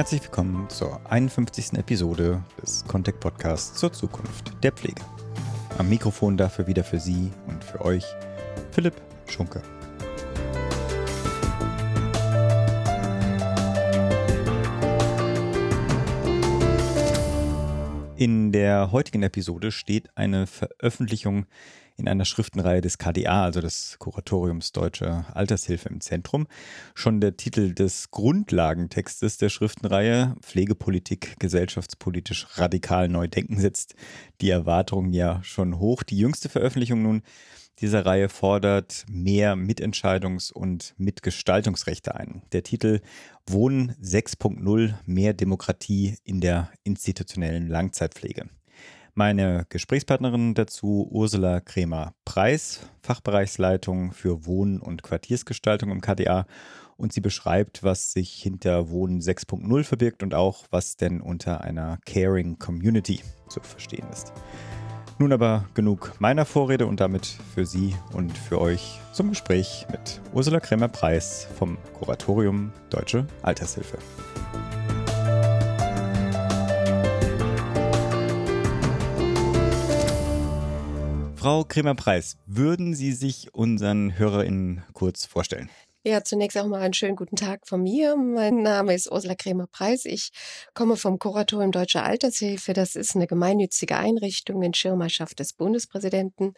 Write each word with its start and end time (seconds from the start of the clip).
Herzlich 0.00 0.22
willkommen 0.22 0.66
zur 0.70 0.98
51. 1.10 1.74
Episode 1.74 2.42
des 2.62 2.86
Contact 2.86 3.20
Podcasts 3.20 3.78
zur 3.78 3.92
Zukunft 3.92 4.50
der 4.64 4.72
Pflege. 4.72 5.02
Am 5.76 5.90
Mikrofon 5.90 6.38
dafür 6.38 6.66
wieder 6.66 6.84
für 6.84 6.98
Sie 6.98 7.30
und 7.46 7.62
für 7.62 7.82
euch 7.82 8.06
Philipp 8.70 8.94
Schunke. 9.26 9.60
In 18.16 18.52
der 18.52 18.92
heutigen 18.92 19.22
Episode 19.22 19.70
steht 19.70 20.08
eine 20.16 20.46
Veröffentlichung 20.46 21.44
in 21.96 22.08
einer 22.08 22.24
Schriftenreihe 22.24 22.80
des 22.80 22.98
KDA, 22.98 23.44
also 23.44 23.60
des 23.60 23.96
Kuratoriums 23.98 24.72
Deutsche 24.72 25.24
Altershilfe 25.34 25.88
im 25.88 26.00
Zentrum. 26.00 26.46
Schon 26.94 27.20
der 27.20 27.36
Titel 27.36 27.74
des 27.74 28.10
Grundlagentextes 28.10 29.38
der 29.38 29.48
Schriftenreihe 29.48 30.36
Pflegepolitik 30.40 31.36
gesellschaftspolitisch 31.38 32.46
radikal 32.58 33.08
neu 33.08 33.28
denken 33.28 33.58
setzt 33.58 33.94
die 34.40 34.50
Erwartungen 34.50 35.12
ja 35.12 35.42
schon 35.42 35.78
hoch. 35.78 36.02
Die 36.02 36.18
jüngste 36.18 36.48
Veröffentlichung 36.48 37.02
nun 37.02 37.22
dieser 37.80 38.04
Reihe 38.04 38.28
fordert 38.28 39.06
mehr 39.08 39.56
Mitentscheidungs- 39.56 40.52
und 40.52 40.94
Mitgestaltungsrechte 40.98 42.14
ein. 42.14 42.42
Der 42.52 42.62
Titel 42.62 43.00
Wohnen 43.46 43.92
6.0 44.02 44.94
Mehr 45.06 45.32
Demokratie 45.32 46.18
in 46.22 46.42
der 46.42 46.70
institutionellen 46.84 47.68
Langzeitpflege. 47.68 48.50
Meine 49.20 49.66
Gesprächspartnerin 49.68 50.54
dazu 50.54 51.06
Ursula 51.10 51.60
Kremer-Preis, 51.60 52.80
Fachbereichsleitung 53.02 54.12
für 54.12 54.46
Wohnen 54.46 54.80
und 54.80 55.02
Quartiersgestaltung 55.02 55.90
im 55.90 56.00
KDA. 56.00 56.46
Und 56.96 57.12
sie 57.12 57.20
beschreibt, 57.20 57.82
was 57.82 58.12
sich 58.12 58.32
hinter 58.32 58.88
Wohnen 58.88 59.20
6.0 59.20 59.84
verbirgt 59.84 60.22
und 60.22 60.32
auch, 60.32 60.64
was 60.70 60.96
denn 60.96 61.20
unter 61.20 61.60
einer 61.60 61.98
Caring 62.06 62.58
Community 62.58 63.20
zu 63.50 63.60
verstehen 63.60 64.06
ist. 64.10 64.32
Nun 65.18 65.34
aber 65.34 65.66
genug 65.74 66.14
meiner 66.18 66.46
Vorrede 66.46 66.86
und 66.86 67.00
damit 67.00 67.26
für 67.26 67.66
Sie 67.66 67.94
und 68.14 68.38
für 68.38 68.58
euch 68.58 69.00
zum 69.12 69.28
Gespräch 69.28 69.86
mit 69.90 70.22
Ursula 70.32 70.60
Krämer-Preis 70.60 71.46
vom 71.58 71.76
Kuratorium 71.92 72.72
Deutsche 72.88 73.26
Altershilfe. 73.42 73.98
Frau 81.40 81.64
Krämer-Preis, 81.64 82.36
würden 82.44 82.94
Sie 82.94 83.12
sich 83.12 83.54
unseren 83.54 84.18
HörerInnen 84.18 84.82
kurz 84.92 85.24
vorstellen? 85.24 85.70
Ja, 86.02 86.24
zunächst 86.24 86.56
auch 86.56 86.66
mal 86.66 86.80
einen 86.80 86.94
schönen 86.94 87.14
guten 87.14 87.36
Tag 87.36 87.66
von 87.66 87.82
mir. 87.82 88.16
Mein 88.16 88.62
Name 88.62 88.94
ist 88.94 89.12
Ursula 89.12 89.34
Krämer-Preis. 89.34 90.06
Ich 90.06 90.30
komme 90.72 90.96
vom 90.96 91.18
Kuratorium 91.18 91.72
Deutscher 91.72 92.04
Altershilfe. 92.04 92.72
Das 92.72 92.96
ist 92.96 93.16
eine 93.16 93.26
gemeinnützige 93.26 93.98
Einrichtung 93.98 94.62
in 94.62 94.72
Schirmerschaft 94.72 95.38
des 95.40 95.52
Bundespräsidenten. 95.52 96.54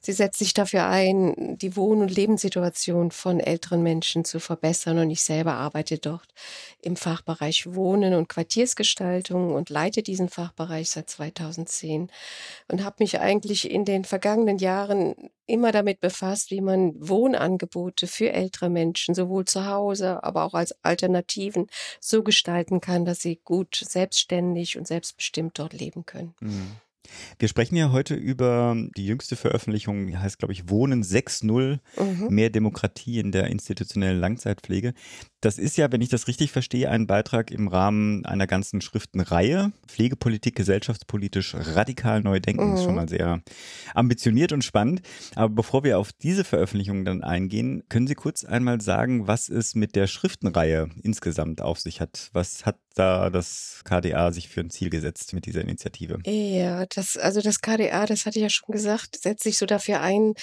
Sie 0.00 0.12
setzt 0.12 0.38
sich 0.38 0.54
dafür 0.54 0.86
ein, 0.86 1.58
die 1.58 1.76
Wohn- 1.76 2.00
und 2.00 2.10
Lebenssituation 2.10 3.10
von 3.10 3.40
älteren 3.40 3.82
Menschen 3.82 4.24
zu 4.24 4.40
verbessern. 4.40 4.98
Und 4.98 5.10
ich 5.10 5.20
selber 5.20 5.52
arbeite 5.52 5.98
dort 5.98 6.28
im 6.80 6.96
Fachbereich 6.96 7.66
Wohnen 7.74 8.14
und 8.14 8.30
Quartiersgestaltung 8.30 9.52
und 9.52 9.68
leite 9.68 10.02
diesen 10.02 10.30
Fachbereich 10.30 10.88
seit 10.88 11.10
2010 11.10 12.10
und 12.68 12.84
habe 12.84 12.96
mich 13.00 13.20
eigentlich 13.20 13.70
in 13.70 13.84
den 13.84 14.06
vergangenen 14.06 14.56
Jahren 14.56 15.14
immer 15.48 15.72
damit 15.72 16.00
befasst, 16.00 16.50
wie 16.50 16.60
man 16.60 16.92
Wohnangebote 16.96 18.06
für 18.06 18.32
ältere 18.32 18.68
Menschen 18.68 18.77
sowohl 19.12 19.44
zu 19.44 19.66
Hause, 19.66 20.22
aber 20.22 20.44
auch 20.44 20.54
als 20.54 20.74
Alternativen 20.84 21.66
so 22.00 22.22
gestalten 22.22 22.80
kann, 22.80 23.04
dass 23.04 23.20
sie 23.20 23.40
gut 23.44 23.76
selbstständig 23.76 24.78
und 24.78 24.86
selbstbestimmt 24.86 25.58
dort 25.58 25.72
leben 25.72 26.06
können. 26.06 26.34
Mhm. 26.40 26.76
Wir 27.38 27.48
sprechen 27.48 27.76
ja 27.76 27.92
heute 27.92 28.14
über 28.14 28.76
die 28.96 29.06
jüngste 29.06 29.36
Veröffentlichung, 29.36 30.06
die 30.06 30.16
heißt, 30.16 30.38
glaube 30.38 30.52
ich, 30.52 30.68
Wohnen 30.68 31.02
6.0, 31.02 31.78
mhm. 31.96 32.34
mehr 32.34 32.50
Demokratie 32.50 33.18
in 33.18 33.32
der 33.32 33.46
institutionellen 33.46 34.20
Langzeitpflege. 34.20 34.94
Das 35.40 35.58
ist 35.58 35.76
ja, 35.76 35.92
wenn 35.92 36.00
ich 36.00 36.08
das 36.08 36.26
richtig 36.26 36.50
verstehe, 36.50 36.90
ein 36.90 37.06
Beitrag 37.06 37.52
im 37.52 37.68
Rahmen 37.68 38.26
einer 38.26 38.48
ganzen 38.48 38.80
Schriftenreihe. 38.80 39.72
Pflegepolitik 39.86 40.56
gesellschaftspolitisch 40.56 41.54
radikal 41.54 42.22
neu 42.22 42.40
denken, 42.40 42.70
mhm. 42.70 42.74
ist 42.74 42.82
schon 42.82 42.90
mhm. 42.90 42.96
mal 42.96 43.08
sehr 43.08 43.42
ambitioniert 43.94 44.52
und 44.52 44.64
spannend. 44.64 45.02
Aber 45.36 45.54
bevor 45.54 45.84
wir 45.84 45.98
auf 45.98 46.12
diese 46.12 46.42
Veröffentlichung 46.42 47.04
dann 47.04 47.22
eingehen, 47.22 47.84
können 47.88 48.08
Sie 48.08 48.16
kurz 48.16 48.44
einmal 48.44 48.80
sagen, 48.80 49.28
was 49.28 49.48
es 49.48 49.74
mit 49.74 49.94
der 49.94 50.08
Schriftenreihe 50.08 50.88
insgesamt 51.02 51.60
auf 51.60 51.78
sich 51.78 52.00
hat? 52.00 52.30
Was 52.32 52.66
hat 52.66 52.76
da 52.94 53.30
das 53.30 53.82
KDA 53.84 54.32
sich 54.32 54.48
für 54.48 54.60
ein 54.60 54.70
Ziel 54.70 54.90
gesetzt 54.90 55.32
mit 55.32 55.46
dieser 55.46 55.60
Initiative? 55.60 56.18
Ja, 56.26 56.84
das, 56.98 57.16
also 57.16 57.40
das 57.40 57.60
KDA, 57.60 58.06
das 58.06 58.26
hatte 58.26 58.38
ich 58.38 58.42
ja 58.42 58.50
schon 58.50 58.72
gesagt, 58.72 59.16
setzt 59.20 59.44
sich 59.44 59.56
so 59.56 59.66
dafür 59.66 60.00
ein, 60.00 60.34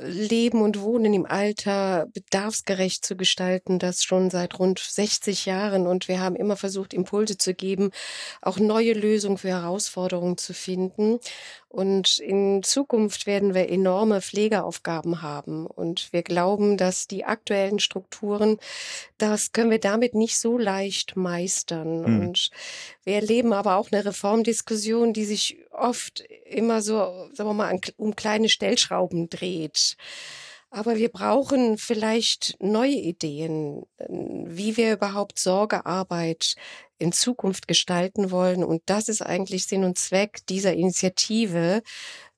Leben 0.00 0.62
und 0.62 0.80
Wohnen 0.80 1.12
im 1.12 1.26
Alter 1.26 2.06
bedarfsgerecht 2.12 3.04
zu 3.04 3.16
gestalten, 3.16 3.80
das 3.80 4.04
schon 4.04 4.30
seit 4.30 4.58
rund 4.58 4.78
60 4.78 5.46
Jahren. 5.46 5.86
Und 5.86 6.06
wir 6.06 6.20
haben 6.20 6.36
immer 6.36 6.56
versucht, 6.56 6.94
Impulse 6.94 7.36
zu 7.36 7.52
geben, 7.52 7.90
auch 8.40 8.58
neue 8.58 8.92
Lösungen 8.92 9.38
für 9.38 9.48
Herausforderungen 9.48 10.38
zu 10.38 10.54
finden. 10.54 11.18
Und 11.68 12.18
in 12.20 12.62
Zukunft 12.62 13.26
werden 13.26 13.54
wir 13.54 13.68
enorme 13.70 14.20
Pflegeaufgaben 14.20 15.20
haben. 15.20 15.66
Und 15.66 16.12
wir 16.12 16.22
glauben, 16.22 16.76
dass 16.76 17.08
die 17.08 17.24
aktuellen 17.24 17.80
Strukturen, 17.80 18.58
das 19.16 19.52
können 19.52 19.70
wir 19.70 19.80
damit 19.80 20.14
nicht 20.14 20.38
so 20.38 20.58
leicht 20.58 21.16
meistern. 21.16 22.02
Mhm. 22.02 22.20
Und 22.20 22.50
wir 23.04 23.14
erleben 23.14 23.52
aber 23.52 23.76
auch 23.76 23.90
eine 23.90 24.04
Reformdiskussion, 24.04 25.12
die 25.12 25.24
sich 25.24 25.58
oft 25.80 26.20
immer 26.44 26.82
so, 26.82 27.28
sagen 27.32 27.50
wir 27.50 27.54
mal, 27.54 27.78
um 27.96 28.16
kleine 28.16 28.48
Stellschrauben 28.48 29.28
dreht. 29.28 29.96
Aber 30.70 30.96
wir 30.96 31.08
brauchen 31.08 31.78
vielleicht 31.78 32.56
neue 32.60 32.92
Ideen, 32.94 33.86
wie 34.08 34.76
wir 34.76 34.92
überhaupt 34.92 35.38
Sorgearbeit 35.38 36.56
in 36.98 37.12
Zukunft 37.12 37.68
gestalten 37.68 38.30
wollen. 38.30 38.62
Und 38.62 38.82
das 38.86 39.08
ist 39.08 39.22
eigentlich 39.22 39.66
Sinn 39.66 39.84
und 39.84 39.98
Zweck 39.98 40.44
dieser 40.48 40.74
Initiative, 40.74 41.82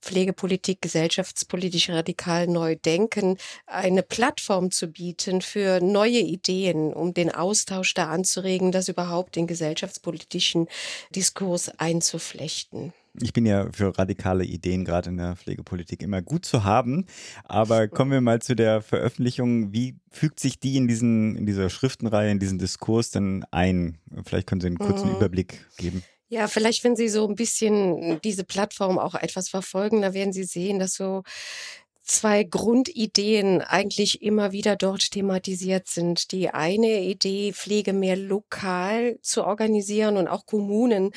Pflegepolitik 0.00 0.80
gesellschaftspolitisch 0.80 1.90
radikal 1.90 2.46
neu 2.46 2.76
denken, 2.76 3.36
eine 3.66 4.02
Plattform 4.02 4.70
zu 4.70 4.88
bieten 4.88 5.42
für 5.42 5.80
neue 5.80 6.20
Ideen, 6.20 6.92
um 6.92 7.12
den 7.12 7.30
Austausch 7.34 7.94
da 7.94 8.08
anzuregen, 8.10 8.72
das 8.72 8.88
überhaupt 8.88 9.36
den 9.36 9.46
gesellschaftspolitischen 9.46 10.68
Diskurs 11.10 11.70
einzuflechten. 11.78 12.94
Ich 13.20 13.32
bin 13.32 13.44
ja 13.46 13.68
für 13.72 13.96
radikale 13.98 14.44
Ideen 14.44 14.84
gerade 14.84 15.10
in 15.10 15.16
der 15.16 15.36
Pflegepolitik 15.36 16.02
immer 16.02 16.22
gut 16.22 16.44
zu 16.44 16.64
haben. 16.64 17.06
Aber 17.44 17.88
kommen 17.88 18.12
wir 18.12 18.20
mal 18.20 18.40
zu 18.40 18.54
der 18.54 18.82
Veröffentlichung. 18.82 19.72
Wie 19.72 19.96
fügt 20.10 20.38
sich 20.40 20.60
die 20.60 20.76
in 20.76 20.86
diesen, 20.86 21.36
in 21.36 21.46
dieser 21.46 21.70
Schriftenreihe, 21.70 22.30
in 22.30 22.38
diesen 22.38 22.58
Diskurs 22.58 23.10
denn 23.10 23.44
ein? 23.50 23.98
Vielleicht 24.24 24.46
können 24.46 24.60
Sie 24.60 24.68
einen 24.68 24.78
kurzen 24.78 25.08
mhm. 25.08 25.16
Überblick 25.16 25.66
geben. 25.76 26.02
Ja, 26.32 26.46
vielleicht, 26.46 26.84
wenn 26.84 26.94
Sie 26.94 27.08
so 27.08 27.26
ein 27.26 27.34
bisschen 27.34 28.20
diese 28.22 28.44
Plattform 28.44 29.00
auch 29.00 29.16
etwas 29.16 29.48
verfolgen, 29.48 30.00
da 30.00 30.14
werden 30.14 30.32
Sie 30.32 30.44
sehen, 30.44 30.78
dass 30.78 30.94
so 30.94 31.24
zwei 32.10 32.42
Grundideen 32.42 33.62
eigentlich 33.62 34.20
immer 34.20 34.50
wieder 34.50 34.74
dort 34.74 35.12
thematisiert 35.12 35.86
sind. 35.86 36.32
Die 36.32 36.50
eine 36.50 37.02
Idee, 37.02 37.52
Pflege 37.52 37.92
mehr 37.92 38.16
lokal 38.16 39.18
zu 39.22 39.44
organisieren 39.44 40.16
und 40.16 40.26
auch 40.26 40.44
Kommunen 40.44 41.12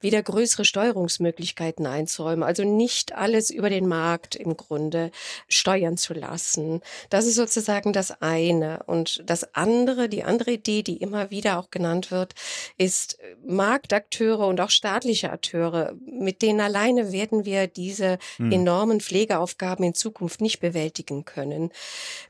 wieder 0.00 0.22
größere 0.22 0.66
Steuerungsmöglichkeiten 0.66 1.86
einzuräumen. 1.86 2.42
Also 2.42 2.62
nicht 2.64 3.14
alles 3.14 3.48
über 3.48 3.70
den 3.70 3.88
Markt 3.88 4.36
im 4.36 4.56
Grunde 4.56 5.10
steuern 5.48 5.96
zu 5.96 6.12
lassen. 6.12 6.82
Das 7.08 7.24
ist 7.24 7.36
sozusagen 7.36 7.94
das 7.94 8.20
eine. 8.20 8.82
Und 8.86 9.22
das 9.24 9.54
andere, 9.54 10.10
die 10.10 10.24
andere 10.24 10.52
Idee, 10.52 10.82
die 10.82 10.98
immer 10.98 11.30
wieder 11.30 11.58
auch 11.58 11.70
genannt 11.70 12.10
wird, 12.10 12.34
ist 12.76 13.16
Marktakteure 13.46 14.46
und 14.46 14.60
auch 14.60 14.70
staatliche 14.70 15.30
Akteure. 15.30 15.94
Mit 16.04 16.42
denen 16.42 16.60
alleine 16.60 17.12
werden 17.12 17.46
wir 17.46 17.66
diese 17.66 18.18
hm. 18.36 18.52
enormen 18.52 19.00
Pflegeaufgaben 19.00 19.86
in 19.86 19.94
Zukunft 19.94 20.33
Zukunft 20.34 20.40
nicht 20.40 20.60
bewältigen 20.60 21.24
können. 21.24 21.70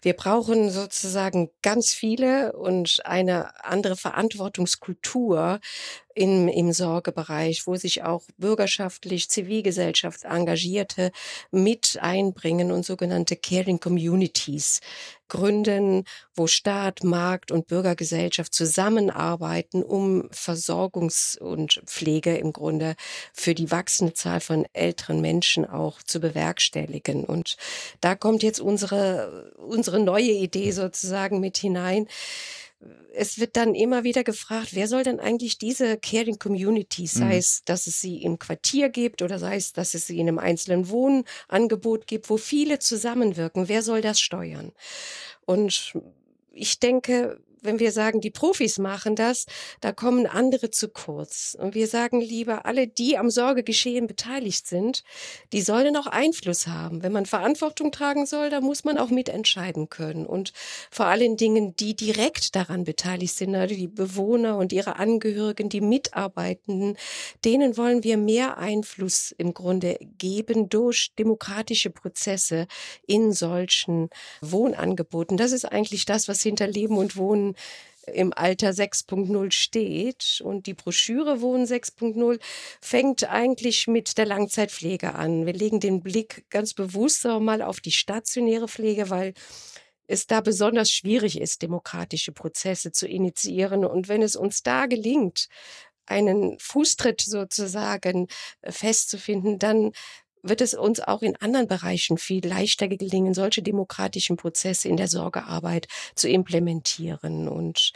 Wir 0.02 0.14
brauchen 0.14 0.70
sozusagen 0.70 1.50
ganz 1.62 1.94
viele 1.94 2.52
und 2.52 3.00
eine 3.04 3.64
andere 3.64 3.96
Verantwortungskultur 3.96 5.60
im, 6.14 6.48
im 6.48 6.72
Sorgebereich, 6.72 7.66
wo 7.66 7.76
sich 7.76 8.02
auch 8.02 8.22
bürgerschaftlich, 8.38 9.28
Zivilgesellschaft 9.28 10.24
Engagierte 10.24 11.10
mit 11.50 11.98
einbringen 12.00 12.72
und 12.72 12.84
sogenannte 12.84 13.36
Caring 13.36 13.80
Communities 13.80 14.80
gründen, 15.28 16.04
wo 16.34 16.46
Staat, 16.46 17.02
Markt 17.02 17.50
und 17.50 17.66
Bürgergesellschaft 17.66 18.52
zusammenarbeiten, 18.52 19.82
um 19.82 20.28
Versorgungs- 20.30 21.38
und 21.38 21.82
Pflege 21.86 22.36
im 22.36 22.52
Grunde 22.52 22.94
für 23.32 23.54
die 23.54 23.70
wachsende 23.70 24.14
Zahl 24.14 24.40
von 24.40 24.66
älteren 24.72 25.20
Menschen 25.20 25.64
auch 25.64 26.02
zu 26.02 26.20
bewerkstelligen. 26.20 27.24
Und 27.24 27.56
da 28.00 28.14
kommt 28.14 28.42
jetzt 28.42 28.60
unsere, 28.60 29.52
unsere 29.56 29.98
neue 29.98 30.32
Idee 30.32 30.70
sozusagen 30.70 31.40
mit 31.40 31.56
hinein 31.56 32.06
es 33.14 33.38
wird 33.38 33.56
dann 33.56 33.74
immer 33.74 34.04
wieder 34.04 34.24
gefragt, 34.24 34.70
wer 34.72 34.88
soll 34.88 35.04
denn 35.04 35.20
eigentlich 35.20 35.58
diese 35.58 35.96
Caring 35.96 36.38
Community, 36.38 37.06
sei 37.06 37.26
mhm. 37.26 37.30
es, 37.32 37.64
dass 37.64 37.86
es 37.86 38.00
sie 38.00 38.22
im 38.22 38.38
Quartier 38.38 38.88
gibt 38.88 39.22
oder 39.22 39.38
sei 39.38 39.56
es, 39.56 39.72
dass 39.72 39.94
es 39.94 40.06
sie 40.06 40.18
in 40.18 40.28
einem 40.28 40.38
einzelnen 40.38 40.88
Wohnangebot 40.88 42.06
gibt, 42.06 42.28
wo 42.30 42.36
viele 42.36 42.78
zusammenwirken, 42.78 43.68
wer 43.68 43.82
soll 43.82 44.00
das 44.00 44.20
steuern? 44.20 44.72
Und 45.46 45.94
ich 46.52 46.78
denke, 46.80 47.40
wenn 47.64 47.78
wir 47.78 47.92
sagen, 47.92 48.20
die 48.20 48.30
Profis 48.30 48.78
machen 48.78 49.16
das, 49.16 49.46
da 49.80 49.92
kommen 49.92 50.26
andere 50.26 50.70
zu 50.70 50.88
kurz. 50.88 51.56
Und 51.58 51.74
wir 51.74 51.88
sagen 51.88 52.20
lieber, 52.20 52.66
alle, 52.66 52.86
die 52.86 53.18
am 53.18 53.30
Sorgegeschehen 53.30 54.06
beteiligt 54.06 54.66
sind, 54.66 55.02
die 55.52 55.62
sollen 55.62 55.96
auch 55.96 56.06
Einfluss 56.06 56.66
haben. 56.66 57.02
Wenn 57.02 57.12
man 57.12 57.26
Verantwortung 57.26 57.90
tragen 57.90 58.26
soll, 58.26 58.50
da 58.50 58.60
muss 58.60 58.84
man 58.84 58.98
auch 58.98 59.10
mitentscheiden 59.10 59.88
können. 59.88 60.26
Und 60.26 60.52
vor 60.90 61.06
allen 61.06 61.36
Dingen, 61.36 61.74
die 61.76 61.96
direkt 61.96 62.54
daran 62.54 62.84
beteiligt 62.84 63.34
sind, 63.34 63.54
also 63.54 63.74
die 63.74 63.88
Bewohner 63.88 64.58
und 64.58 64.72
ihre 64.72 64.96
Angehörigen, 64.96 65.68
die 65.68 65.80
Mitarbeitenden, 65.80 66.96
denen 67.44 67.76
wollen 67.76 68.04
wir 68.04 68.16
mehr 68.16 68.58
Einfluss 68.58 69.34
im 69.36 69.54
Grunde 69.54 69.98
geben 70.18 70.68
durch 70.68 71.12
demokratische 71.18 71.90
Prozesse 71.90 72.66
in 73.06 73.32
solchen 73.32 74.10
Wohnangeboten. 74.40 75.36
Das 75.36 75.52
ist 75.52 75.64
eigentlich 75.64 76.04
das, 76.04 76.28
was 76.28 76.42
hinter 76.42 76.66
Leben 76.66 76.96
und 76.98 77.16
Wohnen 77.16 77.53
im 78.12 78.32
Alter 78.34 78.70
6.0 78.70 79.50
steht. 79.50 80.40
Und 80.42 80.66
die 80.66 80.74
Broschüre 80.74 81.40
Wohnen 81.40 81.66
6.0 81.66 82.38
fängt 82.80 83.24
eigentlich 83.28 83.86
mit 83.86 84.18
der 84.18 84.26
Langzeitpflege 84.26 85.14
an. 85.14 85.46
Wir 85.46 85.54
legen 85.54 85.80
den 85.80 86.02
Blick 86.02 86.44
ganz 86.50 86.74
bewusst 86.74 87.26
auch 87.26 87.40
mal 87.40 87.62
auf 87.62 87.80
die 87.80 87.92
stationäre 87.92 88.68
Pflege, 88.68 89.10
weil 89.10 89.34
es 90.06 90.26
da 90.26 90.40
besonders 90.40 90.90
schwierig 90.90 91.40
ist, 91.40 91.62
demokratische 91.62 92.32
Prozesse 92.32 92.92
zu 92.92 93.08
initiieren. 93.08 93.84
Und 93.84 94.08
wenn 94.08 94.22
es 94.22 94.36
uns 94.36 94.62
da 94.62 94.86
gelingt, 94.86 95.48
einen 96.06 96.58
Fußtritt 96.58 97.22
sozusagen 97.22 98.28
äh, 98.60 98.72
festzufinden, 98.72 99.58
dann 99.58 99.92
wird 100.44 100.60
es 100.60 100.74
uns 100.74 101.00
auch 101.00 101.22
in 101.22 101.36
anderen 101.36 101.66
Bereichen 101.66 102.18
viel 102.18 102.46
leichter 102.46 102.86
gelingen, 102.86 103.34
solche 103.34 103.62
demokratischen 103.62 104.36
Prozesse 104.36 104.88
in 104.88 104.96
der 104.96 105.08
Sorgearbeit 105.08 105.88
zu 106.14 106.28
implementieren. 106.28 107.48
Und 107.48 107.92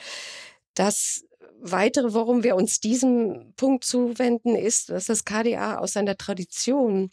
das 0.74 1.24
Weitere, 1.60 2.14
warum 2.14 2.44
wir 2.44 2.54
uns 2.54 2.78
diesem 2.78 3.52
Punkt 3.56 3.84
zuwenden, 3.84 4.54
ist, 4.54 4.90
dass 4.90 5.06
das 5.06 5.24
KDA 5.24 5.78
aus 5.78 5.92
seiner 5.92 6.16
Tradition 6.16 7.10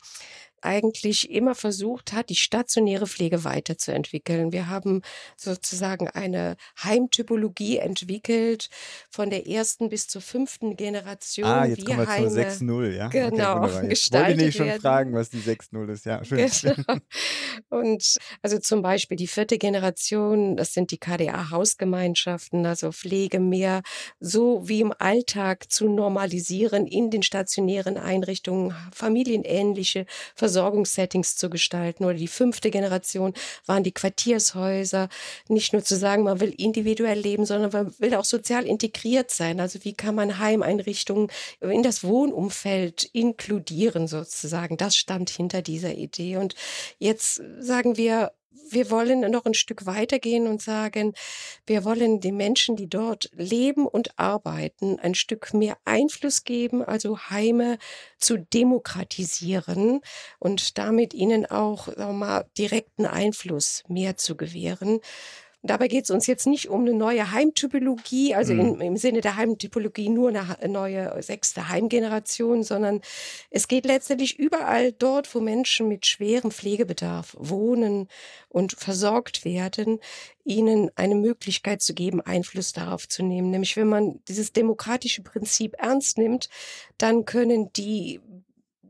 eigentlich 0.66 1.30
immer 1.30 1.56
versucht 1.56 2.12
hat, 2.12 2.30
die 2.30 2.36
stationäre 2.36 3.08
Pflege 3.08 3.44
weiterzuentwickeln. 3.44 4.52
Wir 4.52 4.68
haben 4.68 5.02
sozusagen 5.38 6.10
eine 6.10 6.58
Heimtypologie 6.84 7.78
entwickelt 7.78 8.70
von 9.10 9.30
der 9.30 9.48
ersten 9.48 9.90
bis 9.90 10.08
zur 10.08 10.22
fünften 10.22 10.76
Generation. 10.76 11.46
Ah, 11.46 11.66
jetzt 11.66 11.86
kommen 11.86 12.00
wir 12.00 12.08
Heime, 12.08 12.30
zur 12.30 12.38
6.0, 12.38 12.96
ja? 12.96 13.08
Genau, 13.08 13.64
okay, 13.64 13.88
gestaltet 13.88 13.92
Ich 13.92 14.12
wollte 14.12 14.46
nicht 14.46 14.58
schon 14.58 14.66
werden. 14.66 14.82
fragen, 14.82 15.14
was 15.14 15.30
die 15.30 15.40
6.0 15.40 15.92
ist, 15.92 16.06
ja. 16.06 16.24
Schön. 16.24 16.50
Genau. 16.62 17.00
Und 17.70 18.18
also 18.42 18.58
zum 18.60 18.82
Beispiel 18.82 19.18
die 19.18 19.28
vierte 19.28 19.58
Generation, 19.58 20.58
das 20.58 20.74
sind 20.74 20.92
die 20.92 20.98
KDA-Hausgemeinschaften, 20.98 22.66
also 22.66 22.92
Pflege 22.92 23.40
mehr 23.40 23.82
so 24.20 24.68
wie 24.68 24.82
im 24.82 24.94
Alltag 24.98 25.72
zu 25.72 25.88
normalisieren 25.88 26.88
in 26.88 27.12
den 27.12 27.24
stationären 27.24 27.98
Einrichtungen, 27.98 28.76
familienähnliche 28.92 30.06
Versorgung 30.36 30.55
Versorgungssettings 30.56 31.36
zu 31.36 31.50
gestalten. 31.50 32.06
Oder 32.06 32.14
die 32.14 32.28
fünfte 32.28 32.72
Generation 32.72 33.34
waren 33.66 33.84
die 33.84 33.92
Quartiershäuser. 33.92 35.10
Nicht 35.50 35.74
nur 35.74 35.84
zu 35.84 35.98
sagen, 35.98 36.24
man 36.24 36.40
will 36.40 36.54
individuell 36.58 37.20
leben, 37.20 37.46
sondern 37.46 37.72
man 37.72 37.94
will 38.00 38.16
auch 38.16 38.24
sozial 38.24 38.66
integriert 38.66 39.32
sein. 39.32 39.60
Also 39.60 39.80
wie 39.84 39.94
kann 39.94 40.16
man 40.16 40.40
Heimeinrichtungen 40.40 41.28
in 41.60 41.84
das 41.84 42.04
Wohnumfeld 42.04 43.04
inkludieren 43.12 44.08
sozusagen. 44.08 44.78
Das 44.78 44.96
stand 44.96 45.30
hinter 45.30 45.62
dieser 45.62 45.94
Idee. 45.94 46.38
Und 46.38 46.56
jetzt 47.00 47.42
sagen 47.60 47.98
wir, 47.98 48.32
wir 48.70 48.90
wollen 48.92 49.22
noch 49.32 49.46
ein 49.46 49.54
Stück 49.54 49.86
weitergehen 49.86 50.48
und 50.48 50.62
sagen, 50.62 51.14
wir 51.66 51.84
wollen 51.84 52.20
den 52.20 52.38
Menschen, 52.38 52.76
die 52.76 52.88
dort 52.88 53.30
leben 53.34 53.88
und 53.88 54.18
arbeiten, 54.18 55.00
ein 55.00 55.16
Stück 55.16 55.54
mehr 55.54 55.78
Einfluss 55.86 56.44
geben, 56.44 56.84
also 56.84 57.18
Heime 57.30 57.78
zu 58.18 58.38
demokratisieren 58.38 60.02
und 60.40 60.78
damit 60.78 61.14
ihnen 61.14 61.46
auch 61.46 61.88
sagen 61.88 62.20
wir 62.20 62.26
mal, 62.26 62.46
direkten 62.58 63.06
Einfluss 63.06 63.84
mehr 63.88 64.18
zu 64.18 64.36
gewähren. 64.36 65.00
Dabei 65.66 65.88
geht 65.88 66.06
es 66.06 66.12
uns 66.12 66.28
jetzt 66.28 66.46
nicht 66.46 66.70
um 66.70 66.82
eine 66.82 66.94
neue 66.94 67.32
Heimtypologie, 67.32 68.36
also 68.36 68.54
mhm. 68.54 68.60
in, 68.60 68.82
im 68.82 68.98
Sinne 68.98 69.22
der 69.22 69.36
Heimtypologie 69.36 70.10
nur 70.10 70.30
eine 70.30 70.56
neue 70.68 71.22
sechste 71.24 71.70
Heimgeneration, 71.70 72.64
sondern 72.64 73.02
es 73.50 73.68
geht 73.68 73.86
letztendlich 73.86 74.38
überall 74.38 74.92
dort, 74.92 75.34
wo 75.34 75.40
Menschen 75.40 75.88
mit 75.88 76.06
schwerem 76.06 76.52
Pflegebedarf 76.52 77.36
wohnen 77.40 78.08
und 78.50 78.74
versorgt 78.74 79.44
werden, 79.44 80.00
ihnen 80.44 80.92
eine 80.96 81.16
Möglichkeit 81.16 81.82
zu 81.82 81.94
geben, 81.94 82.22
Einfluss 82.22 82.72
darauf 82.72 83.08
zu 83.08 83.24
nehmen. 83.24 83.50
Nämlich 83.50 83.76
wenn 83.76 83.88
man 83.88 84.20
dieses 84.28 84.54
demokratische 84.54 85.24
Prinzip 85.24 85.76
ernst 85.80 86.18
nimmt, 86.18 86.50
dann 86.98 87.26
können 87.26 87.74
die 87.74 88.22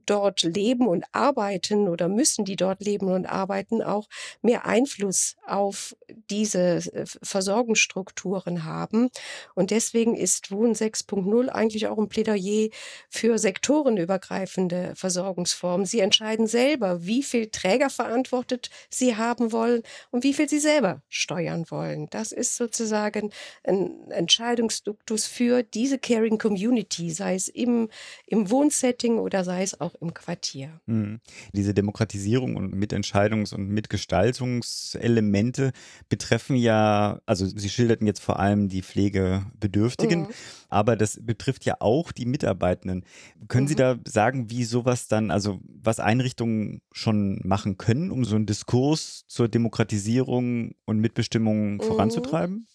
dort 0.05 0.43
leben 0.43 0.87
und 0.87 1.05
arbeiten 1.11 1.87
oder 1.87 2.07
müssen 2.07 2.45
die 2.45 2.55
dort 2.55 2.81
leben 2.81 3.07
und 3.07 3.25
arbeiten 3.25 3.81
auch 3.81 4.07
mehr 4.41 4.65
Einfluss 4.65 5.35
auf 5.45 5.95
diese 6.29 6.59
äh, 6.59 7.05
Versorgungsstrukturen 7.05 8.63
haben. 8.63 9.09
Und 9.53 9.71
deswegen 9.71 10.15
ist 10.15 10.51
Wohn 10.51 10.73
6.0 10.73 11.49
eigentlich 11.49 11.87
auch 11.87 11.97
ein 11.97 12.09
Plädoyer 12.09 12.69
für 13.09 13.37
sektorenübergreifende 13.37 14.93
Versorgungsformen. 14.95 15.85
Sie 15.85 15.99
entscheiden 15.99 16.47
selber, 16.47 17.05
wie 17.05 17.23
viel 17.23 17.47
Träger 17.47 17.89
verantwortet 17.89 18.69
sie 18.89 19.15
haben 19.15 19.51
wollen 19.51 19.81
und 20.11 20.23
wie 20.23 20.33
viel 20.33 20.49
sie 20.49 20.59
selber 20.59 21.01
steuern 21.09 21.65
wollen. 21.69 22.07
Das 22.09 22.31
ist 22.31 22.55
sozusagen 22.55 23.31
ein 23.63 24.11
Entscheidungsduktus 24.11 25.27
für 25.27 25.63
diese 25.63 25.97
Caring 25.97 26.37
Community, 26.37 27.11
sei 27.11 27.35
es 27.35 27.47
im, 27.47 27.89
im 28.27 28.49
Wohnsetting 28.49 29.17
oder 29.17 29.43
sei 29.43 29.63
es 29.63 29.79
auch 29.81 29.95
im 29.95 30.13
Quartier. 30.13 30.79
Mhm. 30.85 31.19
Diese 31.53 31.73
Demokratisierung 31.73 32.55
und 32.55 32.75
Mitentscheidungs- 32.75 33.53
und 33.53 33.69
Mitgestaltungselemente 33.69 35.71
betreffen 36.09 36.55
ja, 36.55 37.19
also 37.25 37.45
Sie 37.45 37.69
schilderten 37.69 38.07
jetzt 38.07 38.21
vor 38.21 38.39
allem 38.39 38.69
die 38.69 38.81
Pflegebedürftigen, 38.81 40.21
mhm. 40.21 40.27
aber 40.69 40.95
das 40.95 41.19
betrifft 41.21 41.65
ja 41.65 41.75
auch 41.79 42.11
die 42.11 42.25
Mitarbeitenden. 42.25 43.05
Können 43.47 43.65
mhm. 43.65 43.69
Sie 43.69 43.75
da 43.75 43.97
sagen, 44.07 44.49
wie 44.49 44.63
sowas 44.63 45.07
dann, 45.07 45.31
also 45.31 45.59
was 45.67 45.99
Einrichtungen 45.99 46.81
schon 46.91 47.39
machen 47.43 47.77
können, 47.77 48.11
um 48.11 48.25
so 48.25 48.35
einen 48.35 48.45
Diskurs 48.45 49.23
zur 49.27 49.47
Demokratisierung 49.47 50.75
und 50.85 50.99
Mitbestimmung 50.99 51.75
mhm. 51.75 51.81
voranzutreiben? 51.81 52.67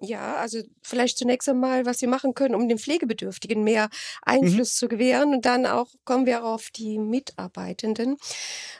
Ja, 0.00 0.36
also 0.36 0.60
vielleicht 0.82 1.16
zunächst 1.16 1.48
einmal, 1.48 1.86
was 1.86 2.02
wir 2.02 2.08
machen 2.08 2.34
können, 2.34 2.54
um 2.54 2.68
den 2.68 2.78
Pflegebedürftigen 2.78 3.64
mehr 3.64 3.84
mhm. 3.84 3.90
Einfluss 4.22 4.74
mhm. 4.74 4.78
zu 4.78 4.88
gewähren. 4.88 5.34
Und 5.34 5.46
dann 5.46 5.64
auch 5.64 5.88
kommen 6.04 6.26
wir 6.26 6.44
auf 6.44 6.70
die 6.70 6.98
Mitarbeitenden. 6.98 8.16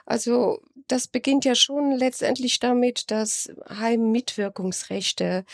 Also 0.04 0.60
das 0.88 1.08
beginnt 1.08 1.44
ja 1.44 1.54
schon 1.54 1.92
letztendlich 1.92 2.60
damit, 2.60 3.10
dass 3.10 3.50
Heimmitwirkungsrechte 3.68 5.44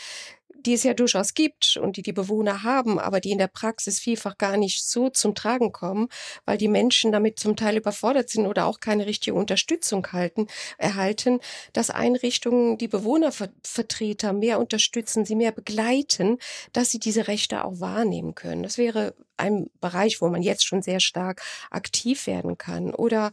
die 0.65 0.73
es 0.73 0.83
ja 0.83 0.93
durchaus 0.93 1.33
gibt 1.33 1.77
und 1.77 1.97
die 1.97 2.01
die 2.01 2.13
Bewohner 2.13 2.63
haben, 2.63 2.99
aber 2.99 3.19
die 3.19 3.31
in 3.31 3.37
der 3.37 3.47
Praxis 3.47 3.99
vielfach 3.99 4.37
gar 4.37 4.57
nicht 4.57 4.87
so 4.87 5.09
zum 5.09 5.35
Tragen 5.35 5.71
kommen, 5.71 6.07
weil 6.45 6.57
die 6.57 6.67
Menschen 6.67 7.11
damit 7.11 7.39
zum 7.39 7.55
Teil 7.55 7.77
überfordert 7.77 8.29
sind 8.29 8.47
oder 8.47 8.65
auch 8.65 8.79
keine 8.79 9.05
richtige 9.05 9.35
Unterstützung 9.35 10.07
halten, 10.11 10.47
erhalten, 10.77 11.39
dass 11.73 11.89
Einrichtungen 11.89 12.77
die 12.77 12.87
Bewohnervertreter 12.87 14.33
mehr 14.33 14.59
unterstützen, 14.59 15.25
sie 15.25 15.35
mehr 15.35 15.51
begleiten, 15.51 16.37
dass 16.71 16.91
sie 16.91 16.99
diese 16.99 17.27
Rechte 17.27 17.63
auch 17.65 17.79
wahrnehmen 17.79 18.35
können. 18.35 18.63
Das 18.63 18.77
wäre 18.77 19.13
ein 19.37 19.69
Bereich, 19.81 20.21
wo 20.21 20.29
man 20.29 20.41
jetzt 20.41 20.65
schon 20.65 20.81
sehr 20.81 20.99
stark 20.99 21.41
aktiv 21.71 22.27
werden 22.27 22.57
kann. 22.57 22.93
Oder 22.93 23.31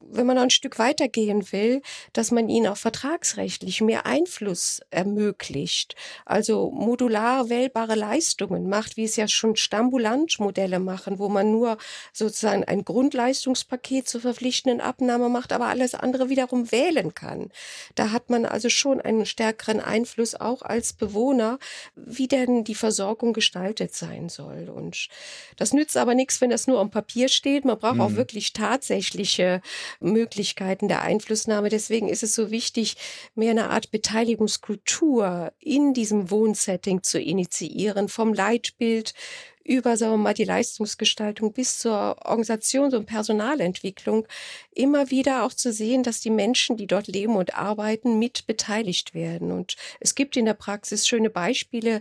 wenn 0.00 0.26
man 0.26 0.36
noch 0.36 0.42
ein 0.42 0.50
Stück 0.50 0.78
weitergehen 0.78 1.50
will, 1.52 1.82
dass 2.12 2.30
man 2.30 2.48
ihnen 2.48 2.66
auch 2.66 2.76
vertragsrechtlich 2.76 3.80
mehr 3.80 4.06
Einfluss 4.06 4.80
ermöglicht. 4.90 5.94
Also 6.24 6.70
modular 6.70 7.48
wählbare 7.48 7.94
Leistungen 7.94 8.68
macht, 8.68 8.96
wie 8.96 9.04
es 9.04 9.16
ja 9.16 9.28
schon 9.28 9.56
Stambulant-Modelle 9.56 10.78
machen, 10.78 11.18
wo 11.18 11.28
man 11.28 11.50
nur 11.50 11.78
sozusagen 12.12 12.64
ein 12.64 12.84
Grundleistungspaket 12.84 14.08
zur 14.08 14.20
verpflichtenden 14.20 14.80
Abnahme 14.80 15.28
macht, 15.28 15.52
aber 15.52 15.66
alles 15.66 15.94
andere 15.94 16.28
wiederum 16.28 16.70
wählen 16.72 17.14
kann. 17.14 17.50
Da 17.94 18.10
hat 18.12 18.30
man 18.30 18.46
also 18.46 18.68
schon 18.68 19.00
einen 19.00 19.26
stärkeren 19.26 19.80
Einfluss 19.80 20.34
auch 20.34 20.62
als 20.62 20.92
Bewohner, 20.92 21.58
wie 21.94 22.28
denn 22.28 22.64
die 22.64 22.74
Versorgung 22.74 23.32
gestaltet 23.32 23.94
sein 23.94 24.28
soll. 24.28 24.68
Und 24.68 25.08
Das 25.56 25.72
nützt 25.72 25.96
aber 25.96 26.14
nichts, 26.14 26.40
wenn 26.40 26.50
das 26.50 26.66
nur 26.66 26.80
am 26.80 26.90
Papier 26.90 27.28
steht. 27.28 27.64
Man 27.64 27.78
braucht 27.78 27.96
mhm. 27.96 28.00
auch 28.00 28.14
wirklich 28.14 28.52
tatsächliche 28.52 29.60
Möglichkeiten 30.00 30.88
der 30.88 31.02
Einflussnahme. 31.02 31.68
Deswegen 31.68 32.08
ist 32.08 32.22
es 32.22 32.34
so 32.34 32.50
wichtig, 32.50 32.96
mehr 33.34 33.50
eine 33.50 33.70
Art 33.70 33.90
Beteiligungskultur 33.90 35.52
in 35.58 35.94
diesem 35.94 36.30
Wohnsetting 36.30 37.02
zu 37.02 37.20
initiieren, 37.20 38.08
vom 38.08 38.32
Leitbild 38.32 39.14
über, 39.66 39.96
sagen 39.96 40.12
wir 40.12 40.18
mal, 40.18 40.34
die 40.34 40.44
Leistungsgestaltung 40.44 41.52
bis 41.52 41.78
zur 41.78 42.16
Organisations- 42.24 42.94
und 42.94 43.06
Personalentwicklung 43.06 44.26
immer 44.72 45.10
wieder 45.10 45.44
auch 45.44 45.52
zu 45.52 45.72
sehen, 45.72 46.02
dass 46.02 46.20
die 46.20 46.30
Menschen, 46.30 46.76
die 46.76 46.86
dort 46.86 47.08
leben 47.08 47.36
und 47.36 47.54
arbeiten, 47.56 48.18
mit 48.18 48.46
beteiligt 48.46 49.14
werden. 49.14 49.50
Und 49.50 49.76
es 50.00 50.14
gibt 50.14 50.36
in 50.36 50.44
der 50.44 50.54
Praxis 50.54 51.06
schöne 51.06 51.30
Beispiele, 51.30 52.00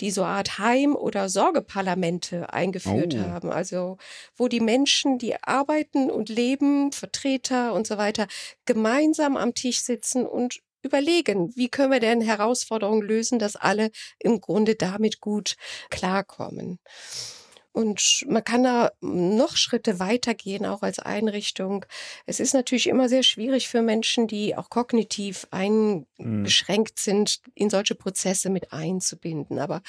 die 0.00 0.10
so 0.10 0.24
Art 0.24 0.58
Heim- 0.58 0.96
oder 0.96 1.28
Sorgeparlamente 1.28 2.52
eingeführt 2.52 3.14
oh. 3.14 3.30
haben. 3.30 3.50
Also, 3.50 3.96
wo 4.36 4.48
die 4.48 4.60
Menschen, 4.60 5.18
die 5.18 5.42
arbeiten 5.42 6.10
und 6.10 6.28
leben, 6.28 6.92
Vertreter 6.92 7.72
und 7.72 7.86
so 7.86 7.96
weiter, 7.96 8.26
gemeinsam 8.66 9.36
am 9.36 9.54
Tisch 9.54 9.80
sitzen 9.80 10.26
und 10.26 10.60
überlegen, 10.86 11.52
wie 11.56 11.68
können 11.68 11.92
wir 11.92 12.00
denn 12.00 12.20
Herausforderungen 12.20 13.02
lösen, 13.02 13.38
dass 13.38 13.56
alle 13.56 13.90
im 14.18 14.40
Grunde 14.40 14.74
damit 14.76 15.20
gut 15.20 15.56
klarkommen. 15.90 16.78
Und 17.76 18.24
man 18.26 18.42
kann 18.42 18.64
da 18.64 18.90
noch 19.02 19.58
Schritte 19.58 19.98
weitergehen, 19.98 20.64
auch 20.64 20.80
als 20.80 20.98
Einrichtung. 20.98 21.84
Es 22.24 22.40
ist 22.40 22.54
natürlich 22.54 22.86
immer 22.86 23.10
sehr 23.10 23.22
schwierig 23.22 23.68
für 23.68 23.82
Menschen, 23.82 24.26
die 24.26 24.56
auch 24.56 24.70
kognitiv 24.70 25.46
mhm. 25.52 26.06
eingeschränkt 26.16 26.98
sind, 26.98 27.42
in 27.54 27.68
solche 27.68 27.94
Prozesse 27.94 28.48
mit 28.48 28.72
einzubinden. 28.72 29.58
Aber 29.58 29.82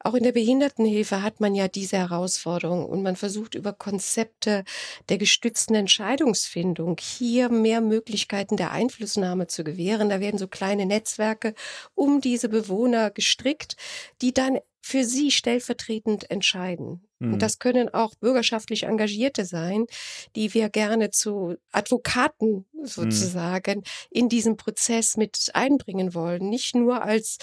auch 0.00 0.12
in 0.12 0.24
der 0.24 0.32
Behindertenhilfe 0.32 1.22
hat 1.22 1.40
man 1.40 1.54
ja 1.54 1.68
diese 1.68 1.96
Herausforderung 1.96 2.84
und 2.84 3.02
man 3.02 3.16
versucht 3.16 3.54
über 3.54 3.72
Konzepte 3.72 4.64
der 5.08 5.16
gestützten 5.16 5.74
Entscheidungsfindung 5.74 6.98
hier 7.00 7.48
mehr 7.48 7.80
Möglichkeiten 7.80 8.58
der 8.58 8.72
Einflussnahme 8.72 9.46
zu 9.46 9.64
gewähren. 9.64 10.10
Da 10.10 10.20
werden 10.20 10.36
so 10.36 10.48
kleine 10.48 10.84
Netzwerke 10.84 11.54
um 11.94 12.20
diese 12.20 12.50
Bewohner 12.50 13.10
gestrickt, 13.10 13.76
die 14.20 14.34
dann 14.34 14.58
für 14.82 15.04
sie 15.04 15.30
stellvertretend 15.30 16.28
entscheiden. 16.30 17.06
Mhm. 17.20 17.34
Und 17.34 17.42
das 17.42 17.58
können 17.58 17.88
auch 17.94 18.14
bürgerschaftlich 18.16 18.82
Engagierte 18.82 19.44
sein, 19.44 19.86
die 20.34 20.52
wir 20.52 20.68
gerne 20.68 21.10
zu 21.10 21.56
Advokaten 21.70 22.66
mhm. 22.72 22.86
sozusagen 22.86 23.78
mhm. 23.78 23.84
in 24.10 24.28
diesen 24.28 24.56
Prozess 24.56 25.16
mit 25.16 25.50
einbringen 25.54 26.14
wollen. 26.14 26.48
Nicht 26.48 26.74
nur 26.74 27.02
als 27.02 27.38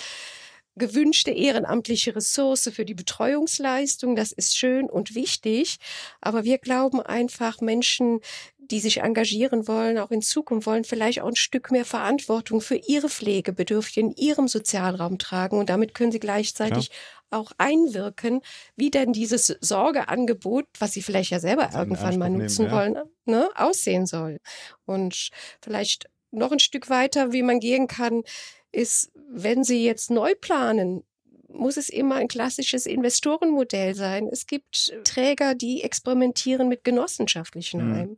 gewünschte 0.75 1.31
ehrenamtliche 1.31 2.15
Ressource 2.15 2.69
für 2.73 2.85
die 2.85 2.93
Betreuungsleistung. 2.93 4.15
Das 4.15 4.31
ist 4.31 4.57
schön 4.57 4.89
und 4.89 5.15
wichtig. 5.15 5.77
Aber 6.21 6.43
wir 6.43 6.57
glauben 6.57 7.01
einfach, 7.01 7.61
Menschen, 7.61 8.21
die 8.57 8.79
sich 8.79 9.01
engagieren 9.01 9.67
wollen, 9.67 9.97
auch 9.97 10.11
in 10.11 10.21
Zukunft 10.21 10.67
wollen, 10.67 10.83
vielleicht 10.83 11.21
auch 11.21 11.27
ein 11.27 11.35
Stück 11.35 11.71
mehr 11.71 11.85
Verantwortung 11.85 12.61
für 12.61 12.75
ihre 12.75 13.09
Pflegebedürftige 13.09 14.07
in 14.07 14.11
ihrem 14.15 14.47
Sozialraum 14.47 15.17
tragen. 15.17 15.57
Und 15.57 15.69
damit 15.69 15.93
können 15.93 16.11
sie 16.11 16.19
gleichzeitig 16.19 16.89
Klar 16.89 16.99
auch 17.31 17.51
einwirken, 17.57 18.41
wie 18.75 18.91
denn 18.91 19.13
dieses 19.13 19.47
Sorgeangebot, 19.61 20.65
was 20.79 20.93
sie 20.93 21.01
vielleicht 21.01 21.31
ja 21.31 21.39
selber 21.39 21.69
irgendwann 21.73 22.17
mal 22.17 22.29
nutzen 22.29 22.65
nehmen, 22.65 22.73
ja. 22.73 22.77
wollen, 22.77 23.09
ne, 23.25 23.49
aussehen 23.55 24.05
soll. 24.05 24.37
Und 24.85 25.29
vielleicht 25.61 26.09
noch 26.31 26.51
ein 26.51 26.59
Stück 26.59 26.89
weiter, 26.89 27.31
wie 27.31 27.43
man 27.43 27.59
gehen 27.59 27.87
kann, 27.87 28.23
ist, 28.71 29.11
wenn 29.31 29.63
Sie 29.63 29.83
jetzt 29.83 30.11
neu 30.11 30.35
planen, 30.35 31.03
muss 31.51 31.77
es 31.77 31.89
immer 31.89 32.15
ein 32.15 32.27
klassisches 32.27 32.85
Investorenmodell 32.85 33.95
sein. 33.95 34.27
Es 34.31 34.45
gibt 34.45 34.93
Träger, 35.03 35.55
die 35.55 35.83
experimentieren 35.83 36.69
mit 36.69 36.83
genossenschaftlichen 36.83 37.87
mhm. 37.87 37.95
Heimen. 37.95 38.17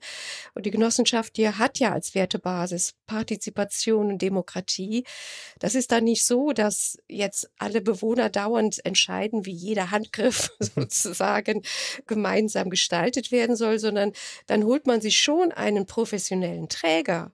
Und 0.54 0.66
die 0.66 0.72
Genossenschaft 0.72 1.38
hier 1.38 1.58
hat 1.58 1.80
ja 1.80 1.94
als 1.94 2.14
Wertebasis 2.14 2.94
Partizipation 3.08 4.12
und 4.12 4.22
Demokratie. 4.22 5.06
Das 5.60 5.76
ist 5.76 5.92
dann 5.92 6.04
nicht 6.04 6.26
so, 6.26 6.52
dass 6.52 6.98
jetzt 7.08 7.50
alle 7.58 7.82
Bewohner 7.82 8.30
dauernd 8.30 8.84
entscheiden, 8.86 9.46
wie 9.46 9.54
jeder 9.54 9.92
Handgriff 9.92 10.50
sozusagen 10.60 11.62
gemeinsam 12.08 12.70
gestaltet 12.70 13.32
werden 13.32 13.56
soll, 13.56 13.80
sondern 13.80 14.12
dann 14.48 14.64
holt 14.64 14.88
man 14.88 15.02
sich 15.02 15.18
schon 15.18 15.52
einen 15.52 15.86
professionellen 15.86 16.70
Träger, 16.70 17.32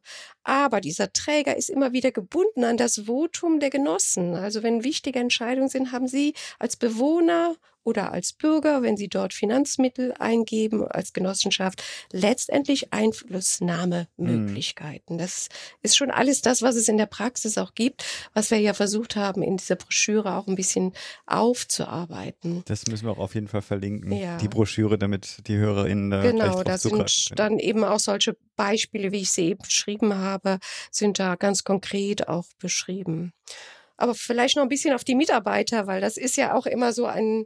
aber 0.47 0.79
dieser 0.79 1.11
Träger 1.11 1.57
ist 1.57 1.69
immer 1.69 1.91
wieder 1.91 2.13
gebunden 2.13 2.63
an 2.63 2.77
das 2.77 3.05
Votum 3.05 3.59
der 3.59 3.69
Genossen. 3.69 4.33
Also 4.33 4.63
wenn 4.63 4.85
wichtige 4.85 5.19
Entscheidungen 5.19 5.67
sind, 5.67 5.91
haben 5.91 6.07
Sie 6.07 6.33
als 6.57 6.77
Bewohner 6.77 7.57
oder 7.87 8.11
als 8.11 8.33
Bürger, 8.33 8.81
wenn 8.81 8.97
Sie 8.97 9.07
dort 9.07 9.33
Finanzmittel 9.33 10.13
eingeben, 10.19 10.85
als 10.85 11.13
Genossenschaft, 11.13 11.81
letztendlich 12.11 12.91
Einflussnahmemöglichkeiten. 12.91 15.15
Mhm. 15.15 15.19
Das 15.19 15.47
ist 15.83 15.95
schon 15.95 16.11
alles 16.11 16.41
das, 16.41 16.61
was 16.61 16.75
es 16.75 16.89
in 16.89 16.97
der 16.97 17.05
Praxis 17.05 17.57
auch 17.57 17.75
gibt, 17.75 18.03
was 18.33 18.51
wir 18.51 18.59
ja 18.59 18.73
versucht 18.73 19.15
haben, 19.15 19.41
in 19.41 19.55
dieser 19.55 19.77
Broschüre 19.77 20.35
auch 20.35 20.47
ein 20.47 20.55
bisschen 20.55 20.91
aufzuarbeiten. 21.27 22.63
Das 22.65 22.87
müssen 22.87 23.05
wir 23.05 23.11
auch 23.11 23.19
auf 23.19 23.35
jeden 23.35 23.47
Fall 23.47 23.61
verlinken, 23.61 24.11
ja. 24.11 24.37
die 24.37 24.49
Broschüre, 24.49 24.97
damit 24.97 25.47
die 25.47 25.55
HörerInnen 25.55 26.09
da 26.09 26.23
Genau, 26.23 26.63
da 26.63 26.77
sind 26.77 27.39
dann 27.39 27.57
eben 27.57 27.85
auch 27.85 27.99
solche 27.99 28.35
Beispiele, 28.57 29.13
wie 29.13 29.21
ich 29.21 29.31
sie 29.31 29.51
eben 29.51 29.63
beschrieben 29.63 30.15
habe, 30.15 30.59
sind 30.91 31.19
da 31.19 31.35
ganz 31.35 31.63
konkret 31.63 32.27
auch 32.27 32.47
beschrieben. 32.59 33.31
Aber 33.97 34.13
vielleicht 34.15 34.55
noch 34.55 34.63
ein 34.63 34.69
bisschen 34.69 34.93
auf 34.93 35.03
die 35.03 35.15
Mitarbeiter, 35.15 35.87
weil 35.87 36.01
das 36.01 36.17
ist 36.17 36.37
ja 36.37 36.53
auch 36.53 36.65
immer 36.65 36.93
so 36.93 37.05
ein, 37.05 37.45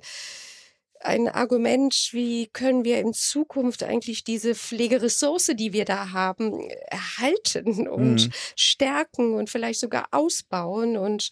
ein 0.99 1.27
Argument, 1.27 2.09
wie 2.11 2.47
können 2.47 2.83
wir 2.83 2.99
in 2.99 3.13
Zukunft 3.13 3.83
eigentlich 3.83 4.23
diese 4.23 4.53
Pflegeressource, 4.55 5.51
die 5.55 5.73
wir 5.73 5.85
da 5.85 6.11
haben, 6.11 6.69
erhalten 6.87 7.87
und 7.87 8.27
mhm. 8.27 8.31
stärken 8.55 9.33
und 9.33 9.49
vielleicht 9.49 9.79
sogar 9.79 10.07
ausbauen. 10.11 10.97
Und 10.97 11.29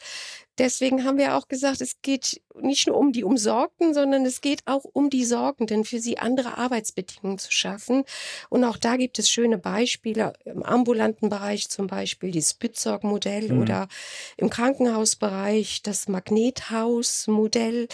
Deswegen 0.60 1.06
haben 1.06 1.18
wir 1.18 1.36
auch 1.36 1.48
gesagt, 1.48 1.80
es 1.80 2.02
geht 2.02 2.42
nicht 2.62 2.88
nur 2.88 2.98
um 2.98 3.14
die 3.14 3.24
Umsorgten, 3.24 3.94
sondern 3.94 4.26
es 4.26 4.42
geht 4.42 4.62
auch 4.66 4.84
um 4.84 5.10
die 5.10 5.24
Sorgenden, 5.24 5.86
für 5.86 6.00
sie 6.00 6.18
andere 6.18 6.58
Arbeitsbedingungen 6.58 7.38
zu 7.38 7.52
schaffen. 7.52 8.04
Und 8.50 8.66
auch 8.66 8.76
da 8.76 8.98
gibt 8.98 9.20
es 9.20 9.30
schöne 9.30 9.58
Beispiele 9.58 10.34
im 10.44 10.62
ambulanten 10.62 11.30
Bereich 11.30 11.70
zum 11.70 11.88
Beispiel 11.88 12.32
dieses 12.32 12.54
Bützorg-Modell 12.56 13.54
mhm. 13.54 13.62
oder 13.62 13.88
im 14.36 14.50
Krankenhausbereich 14.50 15.82
das 15.82 16.10
Magnethaus-Modell. 16.10 17.88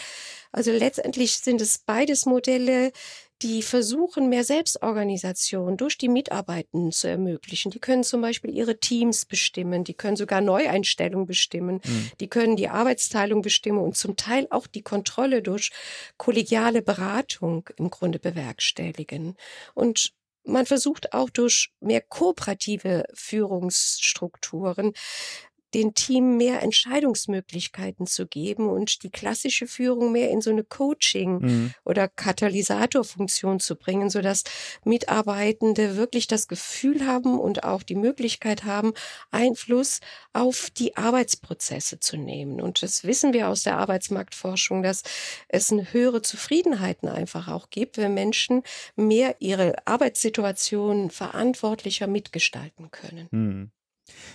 Also 0.52 0.72
letztendlich 0.72 1.38
sind 1.38 1.62
es 1.62 1.78
beides 1.78 2.26
Modelle, 2.26 2.92
die 3.42 3.62
versuchen, 3.62 4.30
mehr 4.30 4.44
Selbstorganisation 4.44 5.76
durch 5.78 5.98
die 5.98 6.08
Mitarbeitenden 6.08 6.92
zu 6.92 7.08
ermöglichen. 7.08 7.72
Die 7.72 7.80
können 7.80 8.04
zum 8.04 8.22
Beispiel 8.22 8.52
ihre 8.52 8.80
Teams 8.80 9.26
bestimmen, 9.26 9.84
die 9.84 9.94
können 9.94 10.16
sogar 10.16 10.42
Neueinstellungen 10.42 11.26
bestimmen, 11.26 11.82
mhm. 11.84 12.12
die 12.20 12.30
können 12.30 12.56
die 12.56 12.70
Arbeitsteilung 12.70 13.42
bestimmen 13.42 13.80
und 13.80 13.98
zum 13.98 14.16
Teil 14.16 14.48
auch 14.52 14.68
die 14.68 14.84
Kontrolle 14.84 15.42
durch 15.42 15.72
kollegiale 16.18 16.82
Beratung 16.82 17.70
im 17.76 17.90
Grunde 17.90 18.20
bewerkstelligen. 18.20 19.36
Und 19.74 20.14
man 20.46 20.66
versucht 20.66 21.14
auch 21.14 21.30
durch 21.30 21.72
mehr 21.80 22.02
kooperative 22.02 23.06
Führungsstrukturen 23.14 24.94
den 25.76 25.94
Team 25.94 26.38
mehr 26.38 26.64
Entscheidungsmöglichkeiten 26.64 28.08
zu 28.08 28.26
geben 28.26 28.70
und 28.70 29.04
die 29.04 29.10
klassische 29.12 29.68
Führung 29.68 30.12
mehr 30.12 30.32
in 30.32 30.42
so 30.42 30.50
eine 30.50 30.64
Coaching- 30.64 31.40
mhm. 31.40 31.74
oder 31.84 32.08
Katalysatorfunktion 32.08 33.60
zu 33.60 33.76
bringen, 33.76 34.10
sodass 34.10 34.44
Mitarbeitende 34.86 35.98
wirklich 35.98 36.28
das 36.28 36.48
Gefühl 36.48 37.06
haben 37.06 37.38
und 37.40 37.64
auch 37.66 37.84
die 37.84 37.96
Möglichkeit 37.96 38.64
haben, 38.64 38.94
Einfluss 39.32 40.00
auf 40.34 40.70
die 40.70 40.96
Arbeitsprozesse 40.96 42.00
zu 42.00 42.16
nehmen. 42.18 42.62
Und 42.62 42.82
das 42.82 43.04
wissen 43.04 43.34
wir 43.34 43.50
aus 43.50 43.64
der 43.64 43.78
Arbeitsmarktforschung, 43.78 44.82
dass 44.82 45.04
es 45.50 45.72
eine 45.72 45.92
höhere 45.92 46.22
Zufriedenheit 46.22 46.96
einfach 47.04 47.50
auch 47.50 47.70
gibt, 47.70 47.98
wenn 47.98 48.14
Menschen 48.14 48.64
mehr 48.96 49.36
ihre 49.40 49.76
Arbeitssituation 49.86 51.12
verantwortlicher 51.12 52.08
mitgestalten 52.08 52.90
können. 52.90 53.28
Mhm. 53.32 53.72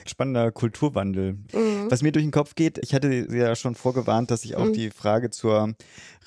Spannender 0.07 0.53
Kulturwandel. 0.53 1.35
Mhm. 1.53 1.91
Was 1.91 2.03
mir 2.03 2.12
durch 2.12 2.25
den 2.25 2.31
Kopf 2.31 2.55
geht, 2.55 2.79
ich 2.79 2.95
hatte 2.95 3.27
ja 3.31 3.55
schon 3.57 3.75
vorgewarnt, 3.75 4.31
dass 4.31 4.45
ich 4.45 4.57
auch 4.57 4.67
mhm. 4.67 4.73
die 4.73 4.91
Frage 4.91 5.31
zur 5.31 5.75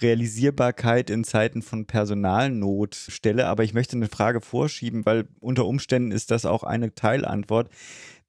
Realisierbarkeit 0.01 1.09
in 1.09 1.23
Zeiten 1.23 1.61
von 1.61 1.85
Personalnot 1.85 2.95
stelle, 2.95 3.47
aber 3.47 3.63
ich 3.63 3.73
möchte 3.73 3.95
eine 3.95 4.09
Frage 4.09 4.41
vorschieben, 4.41 5.05
weil 5.05 5.27
unter 5.39 5.65
Umständen 5.65 6.11
ist 6.11 6.31
das 6.31 6.45
auch 6.45 6.63
eine 6.63 6.93
Teilantwort 6.95 7.69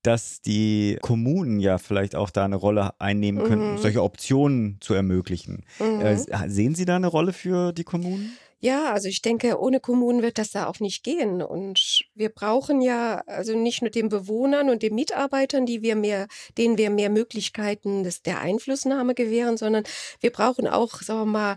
dass 0.04 0.42
die 0.42 0.98
Kommunen 1.00 1.60
ja 1.60 1.78
vielleicht 1.78 2.14
auch 2.14 2.28
da 2.28 2.44
eine 2.44 2.56
Rolle 2.56 2.92
einnehmen 3.00 3.42
könnten, 3.42 3.72
mhm. 3.72 3.78
solche 3.78 4.02
Optionen 4.02 4.76
zu 4.80 4.92
ermöglichen. 4.92 5.64
Mhm. 5.80 6.00
Äh, 6.02 6.16
sehen 6.46 6.74
Sie 6.74 6.84
da 6.84 6.96
eine 6.96 7.06
Rolle 7.06 7.32
für 7.32 7.72
die 7.72 7.84
Kommunen? 7.84 8.36
Ja, 8.64 8.94
also 8.94 9.08
ich 9.08 9.20
denke, 9.20 9.60
ohne 9.60 9.78
Kommunen 9.78 10.22
wird 10.22 10.38
das 10.38 10.50
da 10.50 10.66
auch 10.66 10.80
nicht 10.80 11.04
gehen. 11.04 11.42
Und 11.42 12.00
wir 12.14 12.30
brauchen 12.30 12.80
ja 12.80 13.18
also 13.26 13.54
nicht 13.54 13.82
nur 13.82 13.90
den 13.90 14.08
Bewohnern 14.08 14.70
und 14.70 14.82
den 14.82 14.94
Mitarbeitern, 14.94 15.66
die 15.66 15.82
wir 15.82 15.96
mehr, 15.96 16.28
denen 16.56 16.78
wir 16.78 16.88
mehr 16.88 17.10
Möglichkeiten 17.10 18.04
des, 18.04 18.22
der 18.22 18.40
Einflussnahme 18.40 19.14
gewähren, 19.14 19.58
sondern 19.58 19.84
wir 20.20 20.30
brauchen 20.32 20.66
auch, 20.66 21.02
sagen 21.02 21.20
wir 21.20 21.26
mal, 21.26 21.56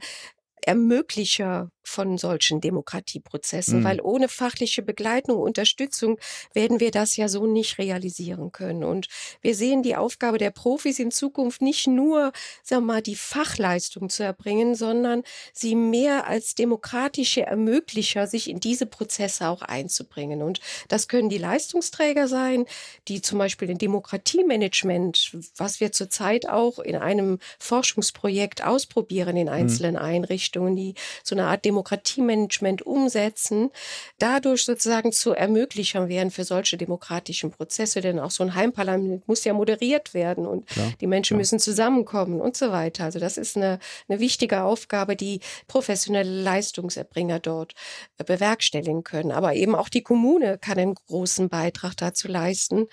Ermöglicher 0.66 1.72
von 1.88 2.18
solchen 2.18 2.62
Demokratieprozessen, 2.62 3.80
mhm. 3.80 3.84
weil 3.84 4.02
ohne 4.02 4.30
fachliche 4.30 4.82
Begleitung 4.82 5.38
und 5.38 5.58
Unterstützung 5.58 6.20
werden 6.54 6.80
wir 6.80 6.92
das 6.92 7.16
ja 7.16 7.28
so 7.28 7.48
nicht 7.48 7.80
realisieren 7.80 8.52
können. 8.52 8.84
Und 8.84 9.08
wir 9.42 9.56
sehen 9.56 9.82
die 9.82 9.96
Aufgabe 9.96 10.38
der 10.38 10.52
Profis 10.52 11.00
in 11.00 11.10
Zukunft 11.10 11.62
nicht 11.62 11.88
nur, 11.88 12.32
sagen 12.64 12.84
wir 12.84 12.94
mal, 12.94 13.02
die 13.02 13.16
Fachleistung 13.16 14.10
zu 14.10 14.24
erbringen, 14.24 14.76
sondern 14.76 15.24
sie 15.52 15.76
mehr 15.76 16.28
als 16.28 16.54
demokratische 16.54 17.42
Ermöglicher, 17.42 18.28
sich 18.28 18.50
in 18.50 18.60
diese 18.60 18.86
Prozesse 18.86 19.48
auch 19.48 19.64
einzubringen. 19.64 20.44
Und 20.44 20.60
das 20.90 21.08
können 21.08 21.30
die 21.30 21.40
Leistungsträger 21.40 22.28
sein, 22.28 22.66
die 23.08 23.22
zum 23.22 23.40
Beispiel 23.40 23.70
in 23.70 23.78
Demokratiemanagement, 23.78 25.38
was 25.56 25.80
wir 25.80 25.92
zurzeit 25.92 26.48
auch 26.48 26.78
in 26.78 26.96
einem 26.96 27.40
Forschungsprojekt 27.58 28.64
ausprobieren 28.64 29.38
in 29.38 29.48
mhm. 29.48 29.54
einzelnen 29.54 29.96
mhm. 29.96 30.02
Einrichtungen, 30.02 30.76
die 30.76 30.94
so 31.24 31.34
eine 31.36 31.48
Art 31.48 31.66
Demokratiemanagement 31.78 32.82
umsetzen, 32.82 33.70
dadurch 34.18 34.66
sozusagen 34.66 35.12
zu 35.12 35.34
Ermöglichern 35.34 36.10
werden 36.10 36.32
für 36.32 36.44
solche 36.44 36.76
demokratischen 36.76 37.52
Prozesse, 37.52 38.02
denn 38.02 38.20
auch 38.20 38.32
so 38.32 38.44
ein 38.44 38.56
Heimparlament 38.56 39.28
muss 39.28 39.44
ja 39.44 39.54
moderiert 39.54 40.16
werden 40.16 40.48
und 40.48 40.68
ja, 40.76 40.84
die 41.00 41.08
Menschen 41.08 41.36
ja. 41.36 41.40
müssen 41.40 41.60
zusammenkommen 41.60 42.42
und 42.42 42.58
so 42.58 42.72
weiter. 42.72 43.04
Also 43.04 43.20
das 43.20 43.38
ist 43.38 43.56
eine, 43.56 43.78
eine 44.10 44.20
wichtige 44.20 44.64
Aufgabe, 44.64 45.16
die 45.16 45.40
professionelle 45.68 46.42
Leistungserbringer 46.42 47.40
dort 47.40 47.76
äh, 48.18 48.24
bewerkstelligen 48.24 49.04
können. 49.04 49.32
Aber 49.32 49.54
eben 49.54 49.76
auch 49.76 49.90
die 49.90 50.02
Kommune 50.02 50.58
kann 50.58 50.80
einen 50.80 50.96
großen 50.96 51.50
Beitrag 51.50 51.96
dazu 51.98 52.28
leisten, 52.28 52.88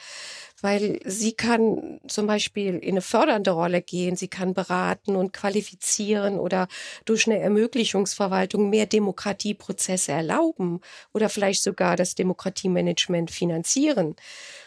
weil 0.65 0.99
sie 1.05 1.35
kann 1.35 2.01
zum 2.09 2.27
Beispiel 2.27 2.79
in 2.79 2.93
eine 2.93 3.03
fördernde 3.03 3.51
Rolle 3.51 3.83
gehen, 3.83 4.17
sie 4.17 4.29
kann 4.29 4.55
beraten 4.55 5.15
und 5.15 5.35
qualifizieren 5.35 6.39
oder 6.39 6.69
durch 7.05 7.27
eine 7.27 7.39
Ermöglichungsverwaltung 7.39 8.71
mehr 8.71 8.87
Demokratieprozesse 8.87 10.13
erlauben 10.13 10.81
oder 11.13 11.29
vielleicht 11.29 11.63
sogar 11.63 11.97
das 11.97 12.15
Demokratiemanagement 12.15 13.31
finanzieren. 13.31 14.17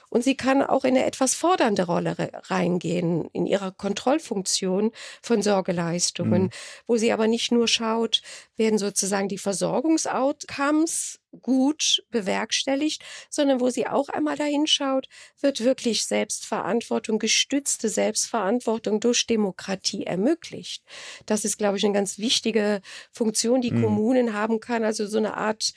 Und 0.10 0.24
sie 0.24 0.36
kann 0.36 0.64
auch 0.64 0.84
in 0.86 0.96
eine 0.96 1.06
etwas 1.06 1.34
fordernde 1.34 1.84
Rolle 1.84 2.16
reingehen 2.46 3.30
in 3.34 3.46
ihrer 3.46 3.72
Kontrollfunktion 3.72 4.92
von 5.22 5.42
Sorgeleistungen, 5.42 6.44
mhm. 6.44 6.50
wo 6.86 6.98
sie 6.98 7.12
aber 7.12 7.28
nicht 7.28 7.52
nur 7.52 7.68
schaut, 7.68 8.22
werden 8.56 8.80
sozusagen 8.80 9.28
die 9.28 9.38
Versorgungsoutcomes 9.38 11.20
gut 11.42 12.04
bewerkstelligt, 12.10 13.04
sondern 13.30 13.60
wo 13.60 13.70
sie 13.70 13.88
auch 13.88 14.10
einmal 14.10 14.38
dahin 14.38 14.66
schaut, 14.66 15.08
wird 15.42 15.64
wirklich 15.64 16.06
Selbstverantwortung, 16.06 17.20
gestützte 17.20 17.90
Selbstverantwortung 17.90 19.00
durch 19.00 19.28
Demokratie 19.28 20.06
ermöglicht. 20.06 20.84
Das 21.26 21.46
ist, 21.46 21.58
glaube 21.58 21.78
ich, 21.78 21.86
eine 21.86 21.94
ganz 21.94 22.18
wichtige 22.18 22.82
Funktion, 23.12 23.62
die 23.62 23.72
mhm. 23.72 23.84
Kommunen 23.84 24.34
haben 24.34 24.60
kann, 24.60 24.84
also 24.84 25.06
so 25.06 25.18
eine 25.18 25.36
Art 25.36 25.74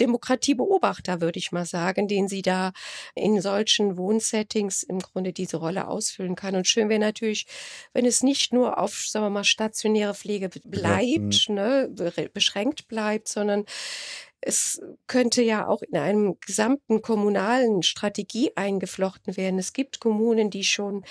Demokratiebeobachter, 0.00 1.20
würde 1.20 1.38
ich 1.38 1.52
mal 1.52 1.66
sagen, 1.66 2.08
den 2.08 2.28
sie 2.28 2.42
da 2.42 2.72
in 3.14 3.40
solchen 3.40 3.96
Wohnsettings 3.96 4.82
im 4.82 4.98
Grunde 4.98 5.32
diese 5.32 5.58
Rolle 5.58 5.88
ausfüllen 5.88 6.34
kann. 6.34 6.56
Und 6.56 6.66
schön 6.66 6.88
wäre 6.88 7.00
natürlich, 7.00 7.46
wenn 7.92 8.06
es 8.06 8.22
nicht 8.22 8.52
nur 8.52 8.78
auf, 8.78 9.06
sagen 9.06 9.26
wir 9.26 9.30
mal, 9.30 9.44
stationäre 9.44 10.14
Pflege 10.14 10.50
bleibt, 10.64 11.46
ja. 11.48 11.54
ne, 11.54 11.94
beschränkt 12.32 12.88
bleibt, 12.88 13.28
sondern 13.28 13.64
es 14.46 14.82
könnte 15.06 15.42
ja 15.42 15.66
auch 15.66 15.82
in 15.82 15.96
einem 15.96 16.36
gesamten 16.40 17.00
kommunalen 17.00 17.82
Strategie 17.82 18.52
eingeflochten 18.56 19.36
werden. 19.36 19.58
Es 19.58 19.72
gibt 19.72 20.00
Kommunen, 20.00 20.50
die 20.50 20.64
schon 20.64 21.04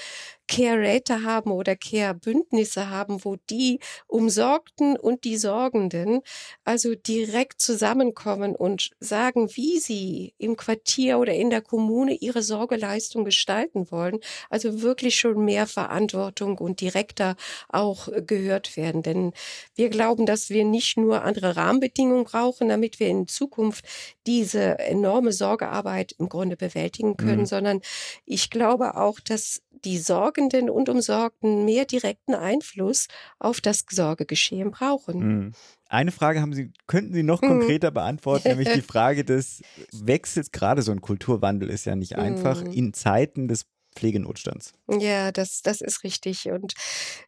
Care-Rater 0.53 1.24
haben 1.24 1.51
oder 1.51 1.75
Care-Bündnisse 1.75 2.91
haben, 2.91 3.25
wo 3.25 3.38
die 3.50 3.79
Umsorgten 4.05 4.95
und 4.95 5.24
die 5.24 5.38
Sorgenden 5.38 6.22
also 6.63 6.93
direkt 6.93 7.60
zusammenkommen 7.60 8.55
und 8.55 8.91
sagen, 9.00 9.50
wie 9.55 9.79
sie 9.79 10.36
im 10.38 10.55
Quartier 10.55 11.17
oder 11.17 11.33
in 11.33 11.50
der 11.50 11.62
Kommune 11.62 12.13
ihre 12.13 12.43
Sorgeleistung 12.43 13.25
gestalten 13.25 13.89
wollen. 13.89 14.19
Also 14.51 14.83
wirklich 14.83 15.15
schon 15.15 15.43
mehr 15.43 15.65
Verantwortung 15.65 16.60
und 16.60 16.81
direkter 16.81 17.36
auch 17.69 18.10
gehört 18.27 18.77
werden. 18.77 19.01
Denn 19.01 19.33
wir 19.74 19.89
glauben, 19.89 20.27
dass 20.27 20.51
wir 20.51 20.66
nicht 20.66 20.98
nur 20.98 21.24
andere 21.24 21.55
Rahmenbedingungen 21.55 22.25
brauchen, 22.25 22.70
damit 22.70 23.00
wir 23.00 23.07
in 23.07 23.27
Zukunft 23.27 23.85
diese 24.27 24.77
enorme 24.77 25.33
Sorgearbeit 25.33 26.13
im 26.20 26.29
Grunde 26.29 26.57
bewältigen 26.57 27.18
können, 27.18 27.42
mhm. 27.42 27.48
sondern 27.48 27.81
ich 28.25 28.51
glaube 28.51 28.98
auch, 28.98 29.20
dass 29.20 29.63
die 29.85 29.98
Sorgenden 29.98 30.69
und 30.69 30.89
Umsorgten 30.89 31.65
mehr 31.65 31.85
direkten 31.85 32.35
Einfluss 32.35 33.07
auf 33.39 33.61
das 33.61 33.85
Sorgegeschehen 33.89 34.72
brauchen. 34.72 35.19
Mhm. 35.19 35.51
Eine 35.89 36.11
Frage 36.11 36.41
haben 36.41 36.53
Sie, 36.53 36.72
könnten 36.87 37.13
Sie 37.13 37.24
noch 37.24 37.41
mhm. 37.41 37.48
konkreter 37.48 37.91
beantworten, 37.91 38.48
nämlich 38.48 38.69
die 38.74 38.81
Frage 38.81 39.24
des 39.24 39.61
Wechsels, 39.91 40.51
gerade 40.51 40.81
so 40.81 40.91
ein 40.91 41.01
Kulturwandel 41.01 41.69
ist 41.69 41.85
ja 41.85 41.96
nicht 41.96 42.15
einfach, 42.17 42.63
mhm. 42.63 42.72
in 42.72 42.93
Zeiten 42.93 43.48
des 43.48 43.65
Pflegenotstands. 43.94 44.74
Ja, 44.90 45.32
das, 45.32 45.62
das 45.62 45.82
ist 45.82 46.03
richtig. 46.03 46.48
Und 46.50 46.74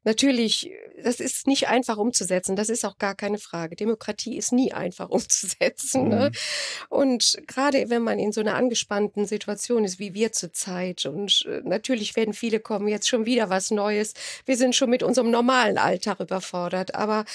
natürlich, 0.03 0.71
das 1.03 1.19
ist 1.19 1.47
nicht 1.47 1.67
einfach 1.67 1.97
umzusetzen. 1.97 2.55
Das 2.55 2.69
ist 2.69 2.85
auch 2.85 2.97
gar 2.97 3.15
keine 3.15 3.37
Frage. 3.37 3.75
Demokratie 3.75 4.37
ist 4.37 4.51
nie 4.51 4.73
einfach 4.73 5.09
umzusetzen. 5.15 6.09
Ne? 6.09 6.15
Mhm. 6.15 6.21
Ne? 6.21 6.31
Und 6.89 7.37
gerade 7.47 7.89
wenn 7.89 8.01
man 8.01 8.19
in 8.19 8.31
so 8.31 8.41
einer 8.41 8.55
angespannten 8.55 9.25
Situation 9.25 9.83
ist, 9.83 9.99
wie 9.99 10.13
wir 10.13 10.31
zurzeit, 10.31 11.05
und 11.05 11.45
äh, 11.47 11.61
natürlich 11.63 12.15
werden 12.15 12.33
viele 12.33 12.59
kommen, 12.59 12.87
jetzt 12.87 13.07
schon 13.07 13.25
wieder 13.25 13.49
was 13.49 13.71
Neues. 13.71 14.13
Wir 14.45 14.57
sind 14.57 14.75
schon 14.75 14.89
mit 14.89 15.03
unserem 15.03 15.31
normalen 15.31 15.77
Alltag 15.77 16.19
überfordert. 16.19 16.95
Aber 16.95 17.25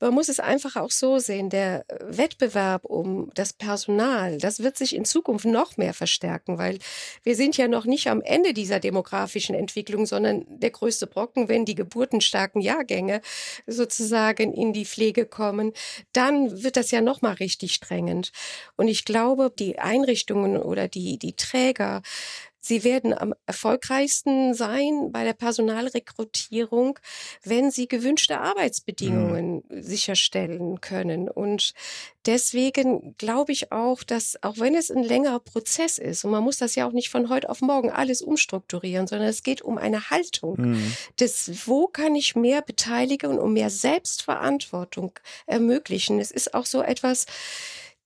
man 0.00 0.14
muss 0.14 0.28
es 0.28 0.40
einfach 0.40 0.76
auch 0.76 0.90
so 0.90 1.18
sehen, 1.18 1.50
der 1.50 1.84
Wettbewerb 2.00 2.84
um 2.84 3.30
das 3.34 3.52
Personal, 3.52 4.38
das 4.38 4.60
wird 4.60 4.76
sich 4.76 4.94
in 4.94 5.04
Zukunft 5.04 5.44
noch 5.44 5.76
mehr 5.76 5.94
verstärken, 5.94 6.58
weil 6.58 6.78
wir 7.22 7.36
sind 7.36 7.56
ja 7.56 7.68
noch 7.68 7.84
nicht 7.84 8.08
am 8.08 8.22
Ende 8.22 8.52
dieser 8.52 8.79
demografischen 8.80 9.54
Entwicklung, 9.54 10.06
sondern 10.06 10.44
der 10.48 10.70
größte 10.70 11.06
Brocken, 11.06 11.48
wenn 11.48 11.64
die 11.64 11.74
geburtenstarken 11.74 12.60
Jahrgänge 12.60 13.20
sozusagen 13.66 14.52
in 14.52 14.72
die 14.72 14.84
Pflege 14.84 15.26
kommen, 15.26 15.72
dann 16.12 16.62
wird 16.62 16.76
das 16.76 16.90
ja 16.90 17.00
noch 17.00 17.22
mal 17.22 17.34
richtig 17.34 17.80
drängend. 17.80 18.32
Und 18.76 18.88
ich 18.88 19.04
glaube, 19.04 19.52
die 19.56 19.78
Einrichtungen 19.78 20.56
oder 20.56 20.88
die, 20.88 21.18
die 21.18 21.34
Träger 21.34 22.02
Sie 22.60 22.84
werden 22.84 23.16
am 23.16 23.34
erfolgreichsten 23.46 24.54
sein 24.54 25.10
bei 25.12 25.24
der 25.24 25.32
Personalrekrutierung, 25.32 26.98
wenn 27.42 27.70
sie 27.70 27.88
gewünschte 27.88 28.38
Arbeitsbedingungen 28.38 29.62
mhm. 29.68 29.82
sicherstellen 29.82 30.80
können. 30.80 31.28
Und 31.28 31.72
deswegen 32.26 33.16
glaube 33.16 33.52
ich 33.52 33.72
auch, 33.72 34.02
dass 34.02 34.42
auch 34.42 34.58
wenn 34.58 34.74
es 34.74 34.90
ein 34.90 35.02
längerer 35.02 35.40
Prozess 35.40 35.98
ist, 35.98 36.24
und 36.24 36.32
man 36.32 36.44
muss 36.44 36.58
das 36.58 36.74
ja 36.74 36.86
auch 36.86 36.92
nicht 36.92 37.08
von 37.08 37.30
heute 37.30 37.48
auf 37.48 37.62
morgen 37.62 37.90
alles 37.90 38.20
umstrukturieren, 38.20 39.06
sondern 39.06 39.28
es 39.28 39.42
geht 39.42 39.62
um 39.62 39.78
eine 39.78 40.10
Haltung 40.10 40.56
mhm. 40.58 40.92
des, 41.18 41.66
wo 41.66 41.86
kann 41.86 42.14
ich 42.14 42.36
mehr 42.36 42.60
beteiligen 42.60 43.38
und 43.38 43.54
mehr 43.54 43.70
Selbstverantwortung 43.70 45.18
ermöglichen. 45.46 46.20
Es 46.20 46.30
ist 46.30 46.52
auch 46.54 46.66
so 46.66 46.82
etwas, 46.82 47.26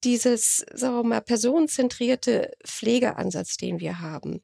dieses, 0.05 0.65
sagen 0.73 0.97
wir 0.97 1.03
mal, 1.05 1.21
personenzentrierte 1.21 2.53
Pflegeansatz, 2.65 3.57
den 3.57 3.81
wir 3.81 4.01
haben, 4.01 4.41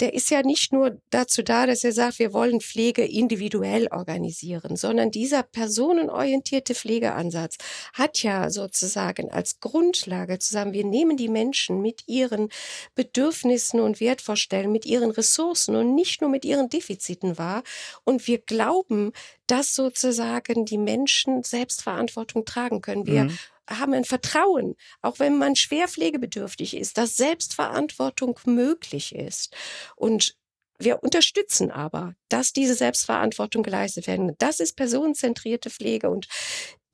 der 0.00 0.14
ist 0.14 0.30
ja 0.30 0.42
nicht 0.42 0.72
nur 0.72 1.00
dazu 1.10 1.42
da, 1.42 1.64
dass 1.64 1.84
er 1.84 1.92
sagt, 1.92 2.18
wir 2.18 2.32
wollen 2.32 2.60
Pflege 2.60 3.04
individuell 3.04 3.86
organisieren, 3.88 4.74
sondern 4.74 5.12
dieser 5.12 5.44
personenorientierte 5.44 6.74
Pflegeansatz 6.74 7.56
hat 7.92 8.22
ja 8.24 8.50
sozusagen 8.50 9.30
als 9.30 9.60
Grundlage 9.60 10.40
zusammen, 10.40 10.72
wir 10.72 10.84
nehmen 10.84 11.16
die 11.16 11.28
Menschen 11.28 11.82
mit 11.82 12.02
ihren 12.08 12.48
Bedürfnissen 12.96 13.78
und 13.78 14.00
Wertvorstellungen, 14.00 14.72
mit 14.72 14.86
ihren 14.86 15.12
Ressourcen 15.12 15.76
und 15.76 15.94
nicht 15.94 16.20
nur 16.20 16.30
mit 16.30 16.44
ihren 16.44 16.68
Defiziten 16.68 17.38
wahr 17.38 17.62
und 18.02 18.26
wir 18.26 18.38
glauben, 18.38 19.12
dass 19.46 19.74
sozusagen 19.74 20.64
die 20.64 20.78
Menschen 20.78 21.44
Selbstverantwortung 21.44 22.44
tragen 22.44 22.80
können. 22.80 23.06
Wir 23.06 23.24
mhm 23.24 23.38
haben 23.68 23.94
ein 23.94 24.04
Vertrauen, 24.04 24.74
auch 25.00 25.18
wenn 25.18 25.38
man 25.38 25.56
schwer 25.56 25.88
pflegebedürftig 25.88 26.76
ist, 26.76 26.98
dass 26.98 27.16
Selbstverantwortung 27.16 28.38
möglich 28.44 29.14
ist. 29.14 29.54
Und 29.96 30.36
wir 30.78 31.02
unterstützen 31.02 31.70
aber, 31.70 32.14
dass 32.28 32.52
diese 32.52 32.74
Selbstverantwortung 32.74 33.62
geleistet 33.62 34.06
werden. 34.06 34.34
Das 34.38 34.58
ist 34.58 34.76
personenzentrierte 34.76 35.70
Pflege 35.70 36.10
und 36.10 36.26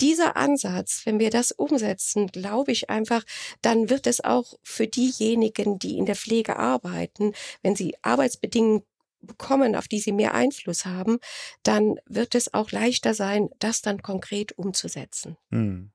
dieser 0.00 0.36
Ansatz, 0.36 1.02
wenn 1.04 1.18
wir 1.18 1.30
das 1.30 1.50
umsetzen, 1.50 2.28
glaube 2.28 2.70
ich 2.70 2.88
einfach, 2.88 3.24
dann 3.62 3.90
wird 3.90 4.06
es 4.06 4.22
auch 4.22 4.54
für 4.62 4.86
diejenigen, 4.86 5.78
die 5.80 5.98
in 5.98 6.06
der 6.06 6.14
Pflege 6.14 6.56
arbeiten, 6.56 7.32
wenn 7.62 7.74
sie 7.74 7.96
Arbeitsbedingungen 8.02 8.84
bekommen, 9.20 9.74
auf 9.74 9.88
die 9.88 9.98
sie 9.98 10.12
mehr 10.12 10.34
Einfluss 10.34 10.86
haben, 10.86 11.18
dann 11.64 11.96
wird 12.06 12.36
es 12.36 12.54
auch 12.54 12.70
leichter 12.70 13.14
sein, 13.14 13.48
das 13.58 13.82
dann 13.82 14.00
konkret 14.00 14.56
umzusetzen. 14.56 15.36
Hm. 15.50 15.90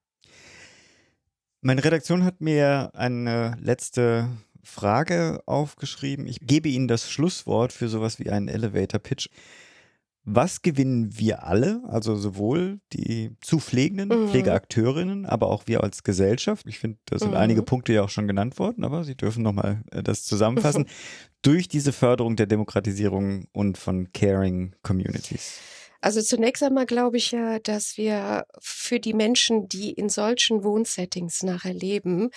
Meine 1.66 1.84
Redaktion 1.86 2.26
hat 2.26 2.42
mir 2.42 2.92
eine 2.94 3.56
letzte 3.58 4.28
Frage 4.64 5.42
aufgeschrieben. 5.46 6.28
Ich 6.28 6.40
gebe 6.42 6.68
Ihnen 6.68 6.90
das 6.90 7.10
Schlusswort 7.10 7.72
für 7.72 7.88
sowas 7.88 8.20
wie 8.20 8.30
einen 8.30 8.50
Elevator 8.50 9.00
Pitch. 9.00 9.30
Was 10.26 10.62
gewinnen 10.62 11.18
wir 11.18 11.44
alle, 11.44 11.82
also 11.88 12.18
sowohl 12.18 12.80
die 12.92 13.32
zu 13.40 13.60
Pflegenden, 13.60 14.10
mhm. 14.10 14.28
Pflegeakteurinnen, 14.30 15.26
aber 15.26 15.48
auch 15.48 15.64
wir 15.66 15.84
als 15.84 16.04
Gesellschaft? 16.04 16.66
Ich 16.68 16.80
finde, 16.80 16.98
da 17.06 17.18
sind 17.18 17.32
mhm. 17.32 17.38
einige 17.38 17.64
Punkte 17.64 17.94
ja 17.94 18.04
auch 18.04 18.10
schon 18.10 18.28
genannt 18.28 18.60
worden, 18.60 18.84
aber 18.84 19.06
Sie 19.06 19.16
dürfen 19.16 19.42
nochmal 19.42 19.84
äh, 19.92 20.04
das 20.04 20.26
zusammenfassen. 20.26 20.86
durch 21.44 21.70
diese 21.70 21.94
Förderung 21.94 22.36
der 22.36 22.46
Demokratisierung 22.46 23.48
und 23.54 23.78
von 23.78 24.12
Caring 24.12 24.76
Communities. 24.82 25.60
Also 26.04 26.22
zunächst 26.22 26.62
einmal 26.62 26.86
glaube 26.86 27.16
ich 27.16 27.32
ja, 27.32 27.60
dass 27.60 27.96
wir 27.96 28.46
für 28.60 29.00
die 29.00 29.14
Menschen, 29.14 29.70
die 29.70 29.94
in 29.94 30.10
solchen 30.10 30.66
Wohnsettings 30.66 31.44
nachher 31.44 31.74
leben, 31.74 32.30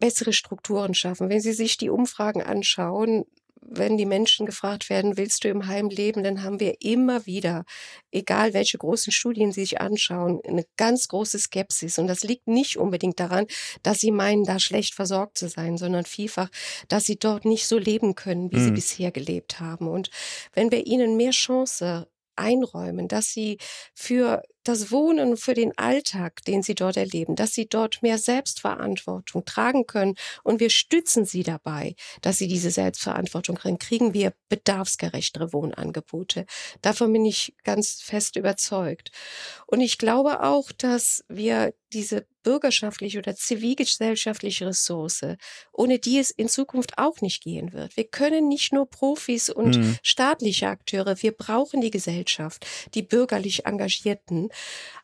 bessere 0.00 0.34
Strukturen 0.34 0.92
schaffen. 0.92 1.30
Wenn 1.30 1.40
Sie 1.40 1.54
sich 1.54 1.78
die 1.78 1.88
Umfragen 1.88 2.42
anschauen, 2.42 3.24
wenn 3.62 3.96
die 3.96 4.04
Menschen 4.04 4.44
gefragt 4.44 4.90
werden, 4.90 5.16
willst 5.16 5.44
du 5.44 5.48
im 5.48 5.66
Heim 5.66 5.88
leben, 5.88 6.22
dann 6.22 6.42
haben 6.42 6.60
wir 6.60 6.82
immer 6.82 7.24
wieder, 7.24 7.64
egal 8.12 8.52
welche 8.52 8.76
großen 8.76 9.14
Studien 9.14 9.50
sie 9.50 9.62
sich 9.62 9.80
anschauen, 9.80 10.42
eine 10.46 10.66
ganz 10.76 11.08
große 11.08 11.38
Skepsis. 11.38 11.98
Und 11.98 12.06
das 12.06 12.22
liegt 12.22 12.48
nicht 12.48 12.76
unbedingt 12.76 13.18
daran, 13.18 13.46
dass 13.82 14.00
sie 14.00 14.10
meinen, 14.10 14.44
da 14.44 14.58
schlecht 14.58 14.92
versorgt 14.92 15.38
zu 15.38 15.48
sein, 15.48 15.78
sondern 15.78 16.04
vielfach, 16.04 16.50
dass 16.88 17.06
sie 17.06 17.16
dort 17.16 17.46
nicht 17.46 17.66
so 17.66 17.78
leben 17.78 18.14
können, 18.14 18.52
wie 18.52 18.56
mhm. 18.56 18.64
sie 18.66 18.70
bisher 18.72 19.10
gelebt 19.10 19.58
haben. 19.58 19.88
Und 19.88 20.10
wenn 20.52 20.70
wir 20.70 20.86
ihnen 20.86 21.16
mehr 21.16 21.30
Chance 21.30 22.06
einräumen, 22.36 23.08
dass 23.08 23.26
sie 23.32 23.58
für 23.94 24.42
das 24.64 24.90
Wohnen 24.90 25.36
für 25.36 25.54
den 25.54 25.76
Alltag, 25.78 26.44
den 26.44 26.62
sie 26.62 26.74
dort 26.74 26.96
erleben, 26.96 27.36
dass 27.36 27.54
sie 27.54 27.66
dort 27.66 28.02
mehr 28.02 28.18
Selbstverantwortung 28.18 29.44
tragen 29.44 29.86
können 29.86 30.16
und 30.42 30.60
wir 30.60 30.70
stützen 30.70 31.24
sie 31.24 31.42
dabei, 31.42 31.94
dass 32.22 32.38
sie 32.38 32.48
diese 32.48 32.70
Selbstverantwortung 32.70 33.56
kriegen, 33.56 33.78
kriegen 33.78 34.14
wir 34.14 34.32
bedarfsgerechtere 34.48 35.52
Wohnangebote. 35.52 36.46
Davon 36.82 37.12
bin 37.12 37.24
ich 37.24 37.54
ganz 37.64 38.00
fest 38.00 38.36
überzeugt. 38.36 39.10
Und 39.66 39.80
ich 39.80 39.98
glaube 39.98 40.42
auch, 40.42 40.72
dass 40.72 41.24
wir 41.28 41.74
diese 41.92 42.26
bürgerschaftliche 42.42 43.18
oder 43.18 43.34
zivilgesellschaftliche 43.34 44.66
Ressource, 44.66 45.22
ohne 45.72 45.98
die 45.98 46.18
es 46.18 46.30
in 46.30 46.48
Zukunft 46.48 46.98
auch 46.98 47.20
nicht 47.20 47.42
gehen 47.42 47.72
wird. 47.72 47.96
Wir 47.96 48.04
können 48.04 48.48
nicht 48.48 48.72
nur 48.72 48.88
Profis 48.88 49.48
und 49.48 49.78
mhm. 49.78 49.96
staatliche 50.02 50.68
Akteure, 50.68 51.20
wir 51.22 51.32
brauchen 51.32 51.80
die 51.80 51.90
Gesellschaft, 51.90 52.66
die 52.94 53.02
bürgerlich 53.02 53.64
Engagierten, 53.64 54.50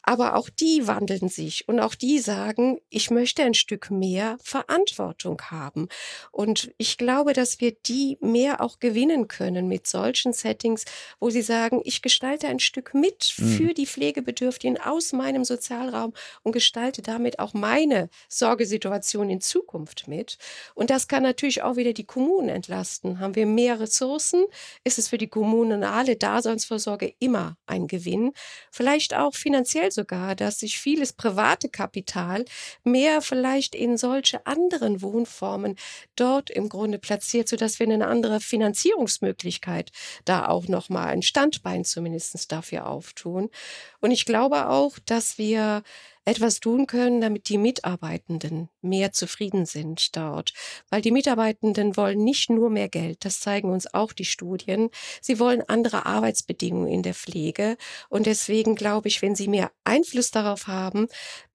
aber 0.02 0.36
auch 0.36 0.48
die 0.48 0.86
wandeln 0.86 1.28
sich 1.28 1.68
und 1.68 1.80
auch 1.80 1.94
die 1.94 2.18
sagen, 2.18 2.80
ich 2.88 3.10
möchte 3.10 3.42
ein 3.42 3.54
Stück 3.54 3.90
mehr 3.90 4.38
Verantwortung 4.42 5.40
haben. 5.50 5.88
Und 6.32 6.72
ich 6.78 6.96
glaube, 6.96 7.32
dass 7.32 7.60
wir 7.60 7.72
die 7.72 8.16
mehr 8.20 8.60
auch 8.60 8.78
gewinnen 8.78 9.28
können 9.28 9.68
mit 9.68 9.86
solchen 9.86 10.32
Settings, 10.32 10.84
wo 11.18 11.30
sie 11.30 11.42
sagen, 11.42 11.80
ich 11.84 12.02
gestalte 12.02 12.48
ein 12.48 12.60
Stück 12.60 12.94
mit 12.94 13.34
mhm. 13.36 13.56
für 13.56 13.74
die 13.74 13.86
Pflegebedürftigen 13.86 14.80
aus 14.80 15.12
meinem 15.12 15.44
Sozialraum 15.44 16.14
und 16.42 16.52
gestalte 16.52 17.02
damit 17.02 17.38
auch 17.38 17.54
meine 17.54 18.08
Sorgesituation 18.28 19.30
in 19.30 19.40
Zukunft 19.40 20.08
mit. 20.08 20.38
Und 20.74 20.90
das 20.90 21.08
kann 21.08 21.22
natürlich 21.22 21.62
auch 21.62 21.76
wieder 21.76 21.92
die 21.92 22.06
Kommunen 22.06 22.48
entlasten. 22.48 23.20
Haben 23.20 23.34
wir 23.34 23.46
mehr 23.46 23.80
Ressourcen, 23.80 24.46
ist 24.84 24.98
es 24.98 25.08
für 25.08 25.18
die 25.18 25.28
kommunale 25.28 26.16
Daseinsvorsorge 26.16 27.14
immer 27.18 27.56
ein 27.66 27.86
Gewinn. 27.86 28.32
Vielleicht 28.70 29.14
auch 29.14 29.34
finanziell 29.40 29.90
sogar, 29.90 30.34
dass 30.34 30.60
sich 30.60 30.78
vieles 30.78 31.12
private 31.12 31.68
Kapital 31.68 32.44
mehr 32.84 33.22
vielleicht 33.22 33.74
in 33.74 33.96
solche 33.96 34.46
anderen 34.46 35.02
Wohnformen 35.02 35.76
dort 36.16 36.50
im 36.50 36.68
Grunde 36.68 36.98
platziert, 36.98 37.48
sodass 37.48 37.78
wir 37.78 37.86
eine 37.86 38.06
andere 38.06 38.40
Finanzierungsmöglichkeit 38.40 39.90
da 40.24 40.48
auch 40.48 40.68
nochmal 40.68 41.08
ein 41.08 41.22
Standbein 41.22 41.84
zumindest 41.84 42.52
dafür 42.52 42.86
auftun. 42.86 43.50
Und 44.00 44.10
ich 44.10 44.24
glaube 44.24 44.68
auch, 44.68 44.98
dass 45.06 45.38
wir 45.38 45.82
etwas 46.24 46.60
tun 46.60 46.86
können, 46.86 47.20
damit 47.20 47.48
die 47.48 47.58
Mitarbeitenden 47.58 48.68
mehr 48.82 49.12
zufrieden 49.12 49.66
sind 49.66 50.16
dort. 50.16 50.52
Weil 50.90 51.02
die 51.02 51.10
Mitarbeitenden 51.10 51.96
wollen 51.96 52.22
nicht 52.22 52.50
nur 52.50 52.70
mehr 52.70 52.88
Geld, 52.88 53.24
das 53.24 53.40
zeigen 53.40 53.70
uns 53.70 53.92
auch 53.92 54.12
die 54.12 54.24
Studien. 54.24 54.90
Sie 55.20 55.38
wollen 55.38 55.62
andere 55.66 56.06
Arbeitsbedingungen 56.06 56.88
in 56.88 57.02
der 57.02 57.14
Pflege. 57.14 57.76
Und 58.08 58.26
deswegen 58.26 58.74
glaube 58.74 59.08
ich, 59.08 59.22
wenn 59.22 59.34
sie 59.34 59.48
mehr 59.48 59.70
Einfluss 59.84 60.30
darauf 60.30 60.66
haben, 60.66 61.08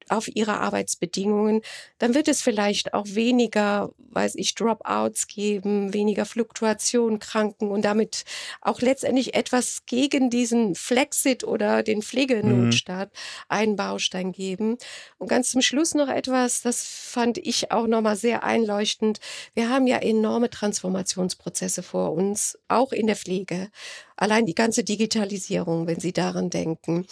auf 0.10 0.28
ihre 0.34 0.60
Arbeitsbedingungen, 0.60 1.62
dann 1.98 2.14
wird 2.14 2.28
es 2.28 2.42
vielleicht 2.42 2.94
auch 2.94 3.06
weniger, 3.08 3.92
weiß 4.12 4.36
ich, 4.36 4.56
Dropouts 4.56 5.28
geben, 5.28 5.94
weniger 5.94 6.26
Fluktuation, 6.26 7.20
Kranken 7.20 7.70
und 7.70 7.84
damit 7.84 8.24
auch 8.62 8.82
letztendlich 8.82 9.36
etwas 9.36 9.86
gegen 9.86 10.30
diesen 10.30 10.76
Flexit 10.76 11.44
oder 11.44 11.84
den 11.84 12.02
Pflegenotstaat 12.02 13.12
mhm. 13.12 13.18
einen 13.50 13.76
Baustein 13.76 14.32
geben. 14.32 14.78
Und 15.18 15.28
ganz 15.28 15.52
zum 15.52 15.62
Schluss 15.62 15.94
noch 15.94 16.10
etwas, 16.10 16.62
das 16.62 16.86
fand 16.86 17.38
ich 17.38 17.72
auch 17.72 17.88
nochmal 17.88 18.16
sehr 18.16 18.44
einleuchtend. 18.44 19.20
Wir 19.54 19.70
haben 19.70 19.88
ja 19.88 19.98
enorme 19.98 20.50
Transformationsprozesse 20.50 21.84
vor 21.84 22.14
uns, 22.14 22.58
auch 22.68 22.92
in 22.92 23.08
der 23.08 23.16
Pflege. 23.16 23.70
Allein 24.18 24.46
die 24.46 24.56
ganze 24.56 24.84
Digitalisierung, 24.84 25.88
wenn 25.88 26.00
Sie 26.00 26.14
daran 26.14 26.50
denken. 26.50 27.06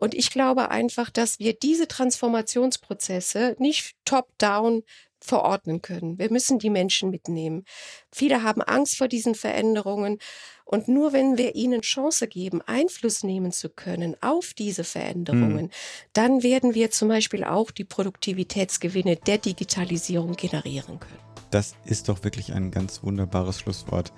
Und 0.00 0.14
ich 0.14 0.30
glaube 0.30 0.70
einfach, 0.70 1.10
dass 1.10 1.38
wir 1.38 1.52
diese 1.52 1.86
Transformationsprozesse 1.86 3.54
nicht 3.58 3.94
top-down 4.06 4.82
verordnen 5.20 5.82
können. 5.82 6.18
Wir 6.18 6.32
müssen 6.32 6.58
die 6.58 6.70
Menschen 6.70 7.10
mitnehmen. 7.10 7.64
Viele 8.10 8.42
haben 8.42 8.62
Angst 8.62 8.96
vor 8.96 9.08
diesen 9.08 9.34
Veränderungen. 9.34 10.18
Und 10.64 10.88
nur 10.88 11.12
wenn 11.12 11.36
wir 11.36 11.54
ihnen 11.54 11.82
Chance 11.82 12.28
geben, 12.28 12.62
Einfluss 12.62 13.22
nehmen 13.22 13.52
zu 13.52 13.68
können 13.68 14.16
auf 14.22 14.54
diese 14.54 14.84
Veränderungen, 14.84 15.66
mhm. 15.66 15.70
dann 16.14 16.42
werden 16.42 16.74
wir 16.74 16.90
zum 16.90 17.08
Beispiel 17.08 17.44
auch 17.44 17.70
die 17.70 17.84
Produktivitätsgewinne 17.84 19.16
der 19.16 19.36
Digitalisierung 19.36 20.32
generieren 20.32 20.98
können. 20.98 21.29
Das 21.50 21.74
ist 21.84 22.08
doch 22.08 22.22
wirklich 22.22 22.52
ein 22.54 22.70
ganz 22.70 23.02
wunderbares 23.02 23.58
Schlusswort. 23.58 24.12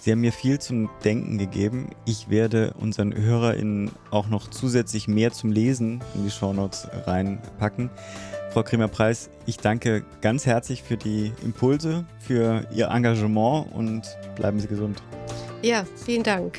Sie 0.00 0.12
haben 0.12 0.20
mir 0.20 0.32
viel 0.32 0.60
zum 0.60 0.88
Denken 1.04 1.36
gegeben. 1.36 1.90
Ich 2.04 2.30
werde 2.30 2.74
unseren 2.78 3.14
HörerInnen 3.14 3.90
auch 4.10 4.28
noch 4.28 4.48
zusätzlich 4.48 5.08
mehr 5.08 5.32
zum 5.32 5.50
Lesen 5.50 6.02
in 6.14 6.24
die 6.24 6.30
Shownotes 6.30 6.88
reinpacken. 7.06 7.90
Frau 8.52 8.62
Kremer-Preis, 8.62 9.30
ich 9.46 9.58
danke 9.58 10.04
ganz 10.20 10.46
herzlich 10.46 10.82
für 10.82 10.96
die 10.96 11.32
Impulse, 11.44 12.06
für 12.20 12.66
Ihr 12.72 12.88
Engagement 12.88 13.72
und 13.74 14.16
bleiben 14.36 14.60
Sie 14.60 14.68
gesund. 14.68 15.02
Ja, 15.62 15.84
vielen 16.04 16.22
Dank. 16.22 16.58